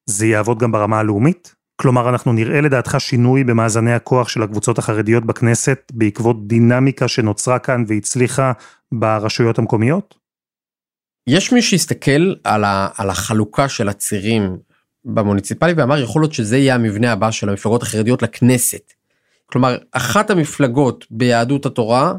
זה 0.07 0.27
יעבוד 0.27 0.59
גם 0.59 0.73
ברמה 0.73 0.99
הלאומית? 0.99 1.55
כלומר, 1.77 2.09
אנחנו 2.09 2.33
נראה 2.33 2.61
לדעתך 2.61 2.97
שינוי 2.99 3.45
במאזני 3.45 3.93
הכוח 3.93 4.29
של 4.29 4.43
הקבוצות 4.43 4.79
החרדיות 4.79 5.25
בכנסת 5.25 5.93
בעקבות 5.95 6.49
דינמיקה 6.49 7.09
שנוצרה 7.09 7.59
כאן 7.59 7.85
והצליחה 7.89 8.53
ברשויות 8.93 9.59
המקומיות? 9.59 10.15
יש 11.27 11.53
מי 11.53 11.63
שיסתכל 11.63 12.35
על, 12.45 12.65
ה, 12.65 12.89
על 12.97 13.11
החלוקה 13.11 13.69
של 13.69 13.89
הצירים 13.89 14.57
במוניציפלי 15.05 15.73
ואמר 15.73 15.99
יכול 15.99 16.23
להיות 16.23 16.33
שזה 16.33 16.57
יהיה 16.57 16.75
המבנה 16.75 17.13
הבא 17.13 17.31
של 17.31 17.49
המפלגות 17.49 17.83
החרדיות 17.83 18.23
לכנסת. 18.23 18.93
כלומר, 19.47 19.79
אחת 19.93 20.31
המפלגות 20.31 21.07
ביהדות 21.11 21.67
התורה, 21.67 22.15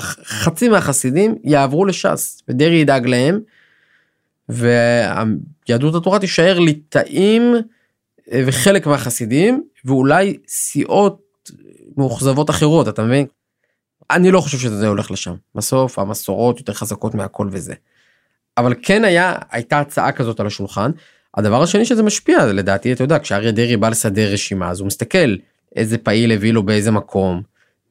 חצי 0.00 0.68
מהחסידים 0.68 1.34
יעברו 1.44 1.84
לש"ס 1.84 2.42
ודרעי 2.48 2.76
ידאג 2.76 3.06
להם 3.06 3.40
ויהדות 4.48 5.94
התורה 5.94 6.18
תישאר 6.18 6.58
ליטאים 6.58 7.54
אה, 8.32 8.42
וחלק 8.46 8.86
מהחסידים 8.86 9.62
ואולי 9.84 10.38
סיעות 10.48 11.50
מאוכזבות 11.96 12.50
אחרות 12.50 12.88
אתה 12.88 13.02
מבין? 13.02 13.26
אני 14.10 14.30
לא 14.30 14.40
חושב 14.40 14.58
שזה 14.58 14.88
הולך 14.88 15.10
לשם 15.10 15.34
בסוף 15.54 15.98
המסורות 15.98 16.58
יותר 16.58 16.72
חזקות 16.72 17.14
מהכל 17.14 17.48
וזה. 17.50 17.74
אבל 18.58 18.74
כן 18.82 19.04
היה 19.04 19.34
הייתה 19.50 19.80
הצעה 19.80 20.12
כזאת 20.12 20.40
על 20.40 20.46
השולחן. 20.46 20.90
הדבר 21.36 21.62
השני 21.62 21.84
שזה 21.84 22.02
משפיע 22.02 22.46
לדעתי 22.46 22.92
אתה 22.92 23.04
יודע 23.04 23.18
כשאריה 23.18 23.52
דרעי 23.52 23.76
בא 23.76 23.88
לסדר 23.88 24.32
רשימה 24.32 24.70
אז 24.70 24.80
הוא 24.80 24.86
מסתכל 24.86 25.36
איזה 25.76 25.98
פעיל 25.98 26.32
הביא 26.32 26.52
לו 26.52 26.62
באיזה 26.62 26.90
מקום 26.90 27.42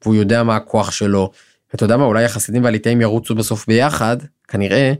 והוא 0.02 0.14
יודע 0.14 0.42
מה 0.42 0.56
הכוח 0.56 0.90
שלו. 0.90 1.30
אתה 1.74 1.84
יודע 1.84 1.96
מה 1.96 2.04
אולי 2.04 2.24
החסידים 2.24 2.64
והליטאים 2.64 3.00
ירוצו 3.00 3.34
בסוף 3.34 3.66
ביחד 3.66 4.16
כנראה 4.48 4.92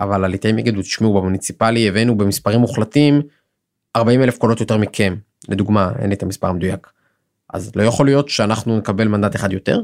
אבל 0.00 0.24
הליטאים 0.24 0.58
יגידו 0.58 0.82
תשמעו 0.82 1.14
במוניציפלי 1.14 1.88
הבאנו 1.88 2.18
במספרים 2.18 2.60
מוחלטים 2.60 3.22
40 3.96 4.22
אלף 4.22 4.38
קולות 4.38 4.60
יותר 4.60 4.76
מכם 4.76 5.14
לדוגמה 5.48 5.92
אין 5.98 6.08
לי 6.08 6.14
את 6.14 6.22
המספר 6.22 6.46
המדויק. 6.46 6.90
אז 7.52 7.72
לא 7.76 7.82
יכול 7.82 8.06
להיות 8.06 8.28
שאנחנו 8.28 8.78
נקבל 8.78 9.08
מנדט 9.08 9.36
אחד 9.36 9.52
יותר? 9.52 9.80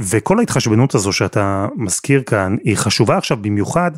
וכל 0.00 0.38
ההתחשבנות 0.38 0.94
הזו 0.94 1.12
שאתה 1.12 1.66
מזכיר 1.76 2.22
כאן 2.22 2.56
היא 2.64 2.76
חשובה 2.76 3.16
עכשיו 3.16 3.36
במיוחד 3.42 3.90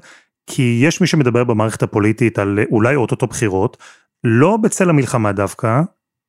כי 0.47 0.81
יש 0.83 1.01
מי 1.01 1.07
שמדבר 1.07 1.45
במערכת 1.45 1.83
הפוליטית 1.83 2.39
על 2.39 2.59
אולי 2.71 2.95
אוטוטו 2.95 3.27
בחירות, 3.27 3.77
לא 4.25 4.57
בצל 4.57 4.91
המלחמה 4.91 5.33
דווקא, 5.33 5.81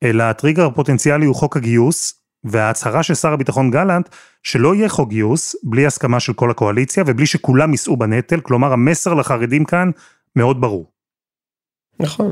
אלא 0.03 0.23
הטריגר 0.23 0.65
הפוטנציאלי 0.65 1.25
הוא 1.25 1.35
חוק 1.35 1.57
הגיוס, 1.57 2.21
וההצהרה 2.51 3.03
של 3.03 3.15
שר 3.15 3.33
הביטחון 3.33 3.71
גלנט 3.71 4.10
שלא 4.43 4.75
יהיה 4.75 4.89
חוק 4.89 5.10
גיוס 5.10 5.55
בלי 5.63 5.86
הסכמה 5.86 6.19
של 6.19 6.33
כל 6.33 6.51
הקואליציה 6.51 7.03
ובלי 7.07 7.25
שכולם 7.25 7.71
יישאו 7.71 7.97
בנטל, 7.97 8.39
כלומר 8.39 8.73
המסר 8.73 9.13
לחרדים 9.13 9.65
כאן 9.65 9.91
מאוד 10.36 10.62
ברור. 10.62 10.91
נכון. 11.99 12.31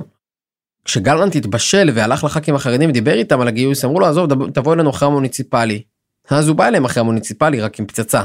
כשגלנט 0.85 1.35
התבשל 1.35 1.89
והלך 1.95 2.23
לח"כים 2.23 2.55
החרדים 2.55 2.89
ודיבר 2.89 3.13
איתם 3.13 3.41
על 3.41 3.47
הגיוס 3.47 3.85
אמרו 3.85 3.99
לו 3.99 4.05
עזוב 4.05 4.49
תבוא 4.49 4.73
אלינו 4.73 4.89
אחרי 4.89 5.07
המוניציפלי. 5.07 5.83
אז 6.29 6.47
הוא 6.47 6.57
בא 6.57 6.67
אליהם 6.67 6.85
אחרי 6.85 7.01
המוניציפלי 7.01 7.61
רק 7.61 7.79
עם 7.79 7.85
פצצה. 7.85 8.23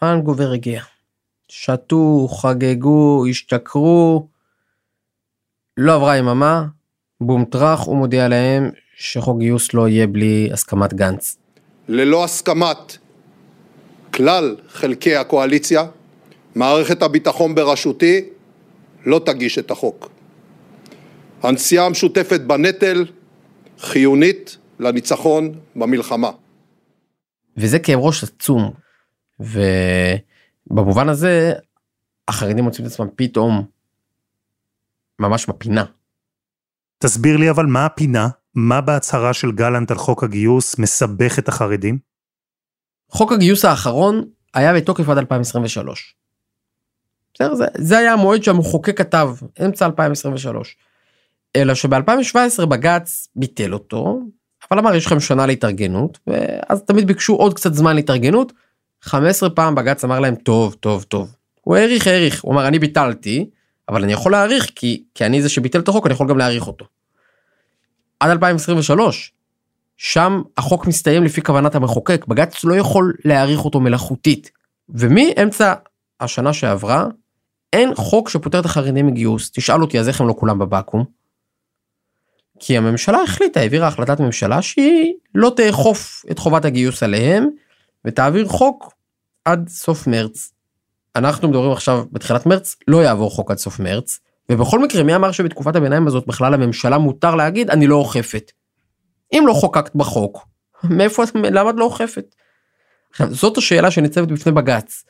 האנגובר 0.00 0.52
הגיע. 0.52 0.82
שתו, 1.48 2.28
חגגו, 2.28 3.26
השתכרו. 3.30 4.28
לא 5.76 5.94
עברה 5.94 6.16
יממה, 6.16 6.64
בום 7.20 7.44
טראח 7.44 7.80
הוא 7.86 7.96
מודיע 7.96 8.28
להם 8.28 8.70
שחוק 9.00 9.38
גיוס 9.38 9.74
לא 9.74 9.88
יהיה 9.88 10.06
בלי 10.06 10.50
הסכמת 10.52 10.94
גנץ. 10.94 11.36
ללא 11.88 12.24
הסכמת 12.24 12.96
כלל 14.14 14.56
חלקי 14.68 15.16
הקואליציה, 15.16 15.84
מערכת 16.54 17.02
הביטחון 17.02 17.54
בראשותי 17.54 18.20
לא 19.06 19.20
תגיש 19.26 19.58
את 19.58 19.70
החוק. 19.70 20.10
הנשיאה 21.42 21.86
המשותפת 21.86 22.40
בנטל 22.40 23.06
חיונית 23.78 24.56
לניצחון 24.80 25.52
במלחמה. 25.76 26.30
וזה 27.56 27.78
כאב 27.78 27.98
ראש 27.98 28.24
עצום. 28.24 28.72
ובמובן 29.40 31.08
הזה 31.08 31.52
החרדים 32.28 32.64
מוצאים 32.64 32.86
את 32.86 32.92
עצמם 32.92 33.06
פתאום 33.16 33.64
ממש 35.18 35.46
בפינה. 35.46 35.84
תסביר 36.98 37.36
לי 37.36 37.50
אבל 37.50 37.66
מה 37.66 37.86
הפינה? 37.86 38.28
מה 38.54 38.80
בהצהרה 38.80 39.32
של 39.32 39.52
גלנט 39.52 39.90
על 39.90 39.96
חוק 39.96 40.24
הגיוס 40.24 40.78
מסבך 40.78 41.38
את 41.38 41.48
החרדים? 41.48 41.98
חוק 43.10 43.32
הגיוס 43.32 43.64
האחרון 43.64 44.24
היה 44.54 44.74
בתוקף 44.74 45.08
עד 45.08 45.18
2023. 45.18 46.14
בסדר? 47.34 47.54
זה, 47.54 47.64
זה 47.78 47.98
היה 47.98 48.12
המועד 48.12 48.42
שהמחוקק 48.42 48.98
כתב, 48.98 49.30
אמצע 49.64 49.86
2023. 49.86 50.76
אלא 51.56 51.74
שב-2017 51.74 52.66
בג"ץ 52.66 53.28
ביטל 53.36 53.74
אותו, 53.74 54.20
אבל 54.70 54.78
אמר 54.78 54.94
יש 54.94 55.06
לכם 55.06 55.20
שנה 55.20 55.46
להתארגנות, 55.46 56.18
ואז 56.26 56.82
תמיד 56.82 57.06
ביקשו 57.06 57.34
עוד 57.34 57.54
קצת 57.54 57.74
זמן 57.74 57.96
להתארגנות. 57.96 58.52
15 59.02 59.50
פעם 59.50 59.74
בג"ץ 59.74 60.04
אמר 60.04 60.20
להם 60.20 60.34
טוב, 60.34 60.74
טוב, 60.80 61.02
טוב. 61.02 61.34
הוא 61.60 61.76
העריך, 61.76 62.06
העריך, 62.06 62.44
הוא 62.44 62.52
אמר 62.52 62.68
אני 62.68 62.78
ביטלתי, 62.78 63.50
אבל 63.88 64.02
אני 64.02 64.12
יכול 64.12 64.32
להעריך 64.32 64.70
כי, 64.74 65.04
כי 65.14 65.26
אני 65.26 65.42
זה 65.42 65.48
שביטל 65.48 65.80
את 65.80 65.88
החוק, 65.88 66.06
אני 66.06 66.14
יכול 66.14 66.28
גם 66.28 66.38
להעריך 66.38 66.66
אותו. 66.66 66.84
עד 68.20 68.30
2023. 68.30 69.32
שם 69.96 70.42
החוק 70.56 70.86
מסתיים 70.86 71.24
לפי 71.24 71.42
כוונת 71.42 71.74
המחוקק, 71.74 72.24
בג"ץ 72.28 72.64
לא 72.64 72.74
יכול 72.74 73.14
להעריך 73.24 73.64
אותו 73.64 73.80
מלאכותית. 73.80 74.50
ומאמצע 74.88 75.74
השנה 76.20 76.52
שעברה, 76.52 77.06
אין 77.72 77.94
חוק 77.94 78.28
שפוטר 78.28 78.60
את 78.60 78.64
החרדים 78.64 79.06
מגיוס. 79.06 79.50
תשאל 79.50 79.82
אותי, 79.82 80.00
אז 80.00 80.08
איך 80.08 80.20
הם 80.20 80.28
לא 80.28 80.34
כולם 80.38 80.58
בבקו"ם? 80.58 81.04
כי 82.58 82.76
הממשלה 82.76 83.22
החליטה, 83.22 83.60
העבירה 83.60 83.88
החלטת 83.88 84.20
ממשלה 84.20 84.62
שהיא 84.62 85.12
לא 85.34 85.52
תאכוף 85.56 86.24
את 86.30 86.38
חובת 86.38 86.64
הגיוס 86.64 87.02
עליהם, 87.02 87.48
ותעביר 88.04 88.48
חוק 88.48 88.94
עד 89.44 89.68
סוף 89.68 90.06
מרץ. 90.06 90.52
אנחנו 91.16 91.48
מדברים 91.48 91.72
עכשיו 91.72 92.04
בתחילת 92.12 92.46
מרץ, 92.46 92.76
לא 92.88 93.02
יעבור 93.02 93.30
חוק 93.30 93.50
עד 93.50 93.58
סוף 93.58 93.80
מרץ, 93.80 94.20
ובכל 94.50 94.78
מקרה 94.78 95.02
מי 95.02 95.14
אמר 95.16 95.32
שבתקופת 95.32 95.76
הביניים 95.76 96.06
הזאת 96.06 96.26
בכלל 96.26 96.54
הממשלה 96.54 96.98
מותר 96.98 97.34
להגיד 97.34 97.70
אני 97.70 97.86
לא 97.86 97.96
אוכפת. 97.96 98.52
אם 99.32 99.44
לא 99.46 99.52
חוקקת 99.52 99.94
בחוק, 99.94 100.48
מאיפה, 100.84 101.22
למה 101.34 101.70
את 101.70 101.74
לא 101.78 101.84
אוכפת? 101.84 102.34
עכשיו 103.10 103.34
זאת 103.34 103.58
השאלה 103.58 103.90
שניצבת 103.90 104.28
בפני 104.28 104.52
בג"ץ. 104.52 105.04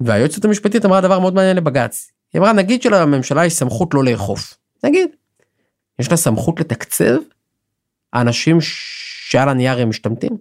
והיועצת 0.00 0.44
המשפטית 0.44 0.84
אמרה 0.84 1.00
דבר 1.00 1.18
מאוד 1.18 1.34
מעניין 1.34 1.56
לבג"ץ. 1.56 2.10
היא 2.32 2.40
אמרה 2.40 2.52
נגיד 2.52 2.82
שלממשלה 2.82 3.46
יש 3.46 3.54
סמכות 3.54 3.94
לא 3.94 4.04
לאכוף. 4.04 4.54
נגיד. 4.84 5.08
יש 5.98 6.10
לה 6.10 6.16
סמכות 6.16 6.60
לתקצב 6.60 7.16
האנשים 8.12 8.58
שעל 8.60 9.48
הנייר 9.48 9.78
הם 9.78 9.88
משתמטים? 9.88 10.36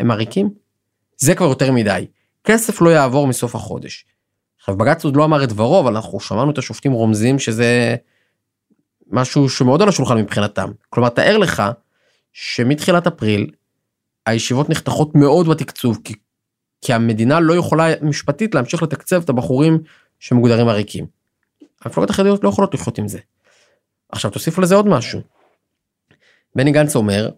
הם 0.00 0.10
עריקים? 0.10 0.50
זה 1.16 1.34
כבר 1.34 1.46
יותר 1.46 1.72
מדי. 1.72 2.06
כסף 2.44 2.80
לא 2.80 2.90
יעבור 2.90 3.26
מסוף 3.26 3.54
החודש. 3.54 4.04
עכשיו 4.60 4.76
בג"ץ 4.76 5.04
עוד 5.04 5.16
לא 5.16 5.24
אמר 5.24 5.44
את 5.44 5.48
דברו 5.48 5.80
אבל 5.80 5.96
אנחנו 5.96 6.20
שמענו 6.20 6.50
את 6.50 6.58
השופטים 6.58 6.92
רומזים 6.92 7.38
שזה 7.38 7.96
משהו 9.10 9.48
שמאוד 9.48 9.82
על 9.82 9.88
השולחן 9.88 10.18
מבחינתם. 10.18 10.70
כלומר 10.90 11.08
תאר 11.08 11.38
לך 11.38 11.62
שמתחילת 12.32 13.06
אפריל 13.06 13.50
הישיבות 14.26 14.70
נחתכות 14.70 15.14
מאוד 15.14 15.48
בתקצוב 15.48 15.98
כי, 16.04 16.14
כי 16.80 16.92
המדינה 16.92 17.40
לא 17.40 17.54
יכולה 17.54 17.86
משפטית 18.02 18.54
להמשיך 18.54 18.82
לתקצב 18.82 19.22
את 19.22 19.28
הבחורים 19.28 19.78
שמוגדרים 20.18 20.68
עריקים. 20.68 21.06
המפלגות 21.84 22.10
החרדיות 22.10 22.44
לא 22.44 22.48
יכולות 22.48 22.74
לחיות 22.74 22.98
עם 22.98 23.08
זה. 23.08 23.18
עכשיו 24.12 24.30
תוסיפו 24.30 24.60
לזה 24.60 24.74
עוד 24.74 24.86
משהו. 24.86 25.20
בני 26.56 26.72
גנץ 26.72 26.96
אומר 26.96 27.30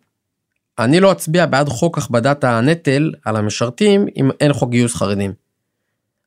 אני 0.78 1.00
לא 1.00 1.12
אצביע 1.12 1.46
בעד 1.46 1.68
חוק 1.68 1.98
הכבדת 1.98 2.44
הנטל 2.44 3.12
על 3.24 3.37
המשרתים 3.37 4.06
אם 4.16 4.30
אין 4.40 4.52
חוק 4.52 4.70
גיוס 4.70 4.94
חרדים. 4.94 5.41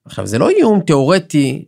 עכשיו 0.06 0.28
זה 0.28 0.39
לא 0.39 0.50
איום 0.50 0.80
תיאורטי, 0.80 1.65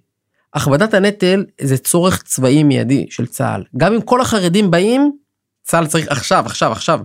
הכבדת 0.53 0.93
הנטל 0.93 1.45
זה 1.61 1.77
צורך 1.77 2.23
צבאי 2.23 2.63
מיידי 2.63 3.05
של 3.09 3.27
צה"ל. 3.27 3.63
גם 3.77 3.93
אם 3.93 4.01
כל 4.01 4.21
החרדים 4.21 4.71
באים, 4.71 5.17
צה"ל 5.63 5.87
צריך 5.87 6.07
עכשיו, 6.07 6.45
עכשיו, 6.45 6.71
עכשיו. 6.71 6.99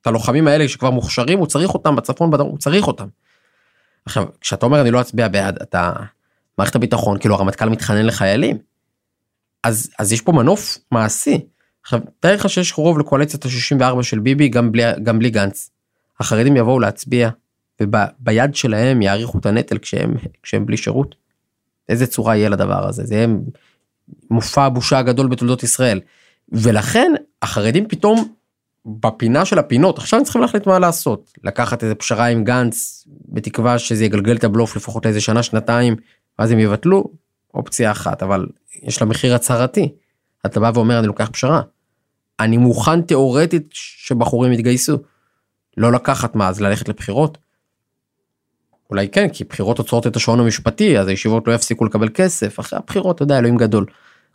את 0.00 0.06
הלוחמים 0.06 0.48
האלה 0.48 0.68
שכבר 0.68 0.90
מוכשרים, 0.90 1.38
הוא 1.38 1.46
צריך 1.46 1.74
אותם 1.74 1.96
בצפון, 1.96 2.30
בדרום, 2.30 2.50
הוא 2.50 2.58
צריך 2.58 2.86
אותם. 2.86 3.06
עכשיו, 4.06 4.24
כשאתה 4.40 4.66
אומר 4.66 4.80
אני 4.80 4.90
לא 4.90 5.00
אצביע 5.00 5.28
בעד, 5.28 5.58
אתה... 5.62 5.92
מערכת 6.58 6.74
הביטחון, 6.74 7.18
כאילו 7.18 7.34
הרמטכ"ל 7.34 7.68
מתחנן 7.68 8.06
לחיילים. 8.06 8.58
אז, 9.62 9.90
אז 9.98 10.12
יש 10.12 10.20
פה 10.20 10.32
מנוף 10.32 10.78
מעשי. 10.90 11.46
עכשיו, 11.82 12.00
תאר 12.20 12.34
לך 12.34 12.48
שיש 12.48 12.72
רוב 12.78 12.98
לקואליציית 12.98 13.44
ה-64 13.44 14.02
של 14.02 14.18
ביבי 14.18 14.48
גם 14.48 14.72
בלי, 14.72 14.82
גם 15.02 15.18
בלי 15.18 15.30
גנץ. 15.30 15.70
החרדים 16.20 16.56
יבואו 16.56 16.80
להצביע, 16.80 17.30
וביד 17.82 18.54
שלהם 18.54 19.02
יעריכו 19.02 19.38
את 19.38 19.46
הנטל 19.46 19.78
כשהם, 19.78 20.14
כשהם 20.42 20.66
בלי 20.66 20.76
שירות. 20.76 21.14
איזה 21.88 22.06
צורה 22.06 22.36
יהיה 22.36 22.48
לדבר 22.48 22.88
הזה? 22.88 23.04
זה 23.04 23.14
יהיה 23.14 23.26
מופע 24.30 24.64
הבושה 24.64 24.98
הגדול 24.98 25.28
בתולדות 25.28 25.62
ישראל. 25.62 26.00
ולכן 26.52 27.12
החרדים 27.42 27.88
פתאום 27.88 28.34
בפינה 28.86 29.44
של 29.44 29.58
הפינות, 29.58 29.98
עכשיו 29.98 30.18
הם 30.18 30.24
צריכים 30.24 30.42
להחליט 30.42 30.66
מה 30.66 30.78
לעשות. 30.78 31.32
לקחת 31.44 31.82
איזה 31.82 31.94
פשרה 31.94 32.26
עם 32.26 32.44
גנץ, 32.44 33.04
בתקווה 33.28 33.78
שזה 33.78 34.04
יגלגל 34.04 34.36
את 34.36 34.44
הבלוף 34.44 34.76
לפחות 34.76 35.04
לאיזה 35.04 35.20
שנה, 35.20 35.42
שנתיים, 35.42 35.96
ואז 36.38 36.50
הם 36.50 36.58
יבטלו, 36.58 37.04
אופציה 37.54 37.90
אחת, 37.90 38.22
אבל 38.22 38.46
יש 38.82 39.00
לה 39.00 39.06
מחיר 39.06 39.34
הצהרתי. 39.34 39.92
אתה 40.46 40.60
בא 40.60 40.70
ואומר 40.74 40.98
אני 40.98 41.06
לוקח 41.06 41.28
פשרה. 41.32 41.60
אני 42.40 42.56
מוכן 42.56 43.02
תיאורטית 43.02 43.68
שבחורים 43.72 44.52
יתגייסו. 44.52 44.98
לא 45.76 45.92
לקחת 45.92 46.34
מה 46.34 46.48
אז 46.48 46.60
ללכת 46.60 46.88
לבחירות. 46.88 47.38
אולי 48.90 49.08
כן 49.08 49.28
כי 49.28 49.44
בחירות 49.44 49.78
עוצרות 49.78 50.06
את 50.06 50.16
השעון 50.16 50.40
המשפטי 50.40 50.98
אז 50.98 51.08
הישיבות 51.08 51.48
לא 51.48 51.52
יפסיקו 51.52 51.84
לקבל 51.84 52.08
כסף 52.14 52.60
אחרי 52.60 52.78
הבחירות 52.78 53.16
אתה 53.16 53.22
יודע 53.22 53.38
אלוהים 53.38 53.56
גדול. 53.56 53.86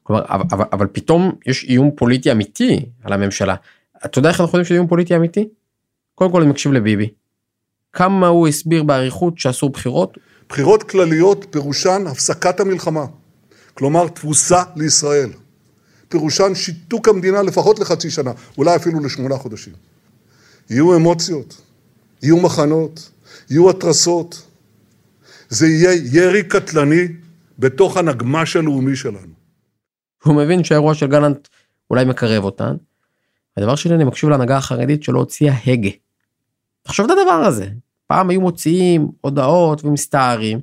כלומר 0.03 0.21
אבל, 0.29 0.65
אבל 0.73 0.88
פתאום 0.91 1.31
יש 1.45 1.63
איום 1.63 1.91
פוליטי 1.95 2.31
אמיתי 2.31 2.85
על 3.03 3.13
הממשלה. 3.13 3.55
אתה 4.05 4.19
יודע 4.19 4.29
איך 4.29 4.41
אנחנו 4.41 4.57
יודעים 4.57 4.65
שזה 4.65 4.75
איום 4.75 4.88
פוליטי 4.88 5.15
אמיתי? 5.15 5.47
קודם 6.15 6.31
כל 6.31 6.41
אני 6.41 6.49
מקשיב 6.49 6.71
לביבי. 6.71 7.09
כמה 7.93 8.27
הוא 8.27 8.47
הסביר 8.47 8.83
באריכות 8.83 9.38
שאסור 9.38 9.69
בחירות. 9.69 10.17
בחירות 10.49 10.83
כלליות 10.83 11.45
פירושן 11.49 12.03
הפסקת 12.07 12.59
המלחמה. 12.59 13.05
כלומר 13.73 14.07
תבוסה 14.07 14.63
לישראל. 14.75 15.29
פירושן 16.09 16.55
שיתוק 16.55 17.07
המדינה 17.07 17.41
לפחות 17.41 17.79
לחצי 17.79 18.09
שנה, 18.09 18.31
אולי 18.57 18.75
אפילו 18.75 18.99
לשמונה 18.99 19.38
חודשים. 19.38 19.73
יהיו 20.69 20.95
אמוציות, 20.95 21.62
יהיו 22.23 22.38
מחנות, 22.38 23.09
יהיו 23.49 23.69
התרסות. 23.69 24.47
זה 25.49 25.67
יהיה 25.67 25.91
ירי 26.13 26.43
קטלני 26.43 27.07
בתוך 27.59 27.97
הנגמש 27.97 28.55
הלאומי 28.55 28.95
שלנו. 28.95 29.33
הוא 30.23 30.35
מבין 30.35 30.63
שהאירוע 30.63 30.93
של 30.93 31.07
גלנט 31.07 31.47
אולי 31.89 32.05
מקרב 32.05 32.43
אותן. 32.43 32.75
הדבר 33.57 33.75
שני, 33.75 33.95
אני 33.95 34.03
מקשיב 34.03 34.29
להנהגה 34.29 34.57
החרדית 34.57 35.03
שלא 35.03 35.19
הוציאה 35.19 35.53
הגה. 35.67 35.89
תחשוב 36.81 37.12
את 37.12 37.17
הדבר 37.17 37.31
הזה. 37.31 37.67
פעם 38.07 38.29
היו 38.29 38.41
מוציאים 38.41 39.12
הודעות 39.21 39.85
ומסתערים, 39.85 40.59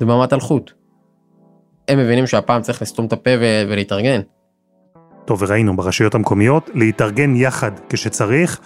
דממת 0.00 0.32
אלחוט. 0.32 0.72
הם 1.88 1.98
מבינים 1.98 2.26
שהפעם 2.26 2.62
צריך 2.62 2.82
לסתום 2.82 3.06
את 3.06 3.12
הפה 3.12 3.30
ולהתארגן. 3.40 4.20
טוב, 5.24 5.42
וראינו 5.42 5.76
ברשויות 5.76 6.14
המקומיות, 6.14 6.70
להתארגן 6.74 7.36
יחד 7.36 7.70
כשצריך, 7.88 8.60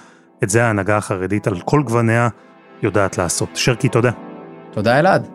את 0.44 0.50
זה 0.50 0.64
ההנהגה 0.64 0.96
החרדית 0.96 1.46
על 1.46 1.60
כל 1.60 1.82
גווניה 1.82 2.28
יודעת 2.82 3.18
לעשות. 3.18 3.48
שרקי, 3.54 3.88
תודה. 3.88 4.10
תודה 4.72 4.98
אלעד. 4.98 5.28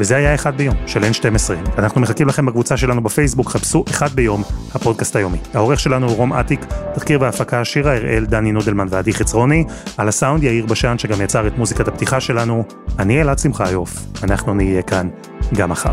וזה 0.00 0.16
היה 0.16 0.34
אחד 0.34 0.56
ביום 0.56 0.74
של 0.86 1.00
N12. 1.02 1.78
אנחנו 1.78 2.00
מחכים 2.00 2.28
לכם 2.28 2.46
בקבוצה 2.46 2.76
שלנו 2.76 3.02
בפייסבוק, 3.02 3.48
חפשו 3.48 3.84
אחד 3.90 4.08
ביום, 4.08 4.42
הפודקאסט 4.74 5.16
היומי. 5.16 5.38
העורך 5.54 5.80
שלנו 5.80 6.08
הוא 6.08 6.16
רום 6.16 6.32
אטיק, 6.32 6.60
תחקיר 6.94 7.20
והפקה 7.20 7.64
שירה 7.64 7.96
הראל, 7.96 8.26
דני 8.26 8.52
נודלמן 8.52 8.86
ועדי 8.90 9.14
חצרוני, 9.14 9.64
על 9.96 10.08
הסאונד 10.08 10.42
יאיר 10.42 10.66
בשן 10.66 10.98
שגם 10.98 11.20
יצר 11.20 11.46
את 11.46 11.58
מוזיקת 11.58 11.88
הפתיחה 11.88 12.20
שלנו. 12.20 12.64
אני 12.98 13.20
אלעד 13.20 13.38
שמחיוף, 13.38 13.96
אנחנו 14.22 14.54
נהיה 14.54 14.82
כאן 14.82 15.08
גם 15.54 15.70
מחר. 15.70 15.92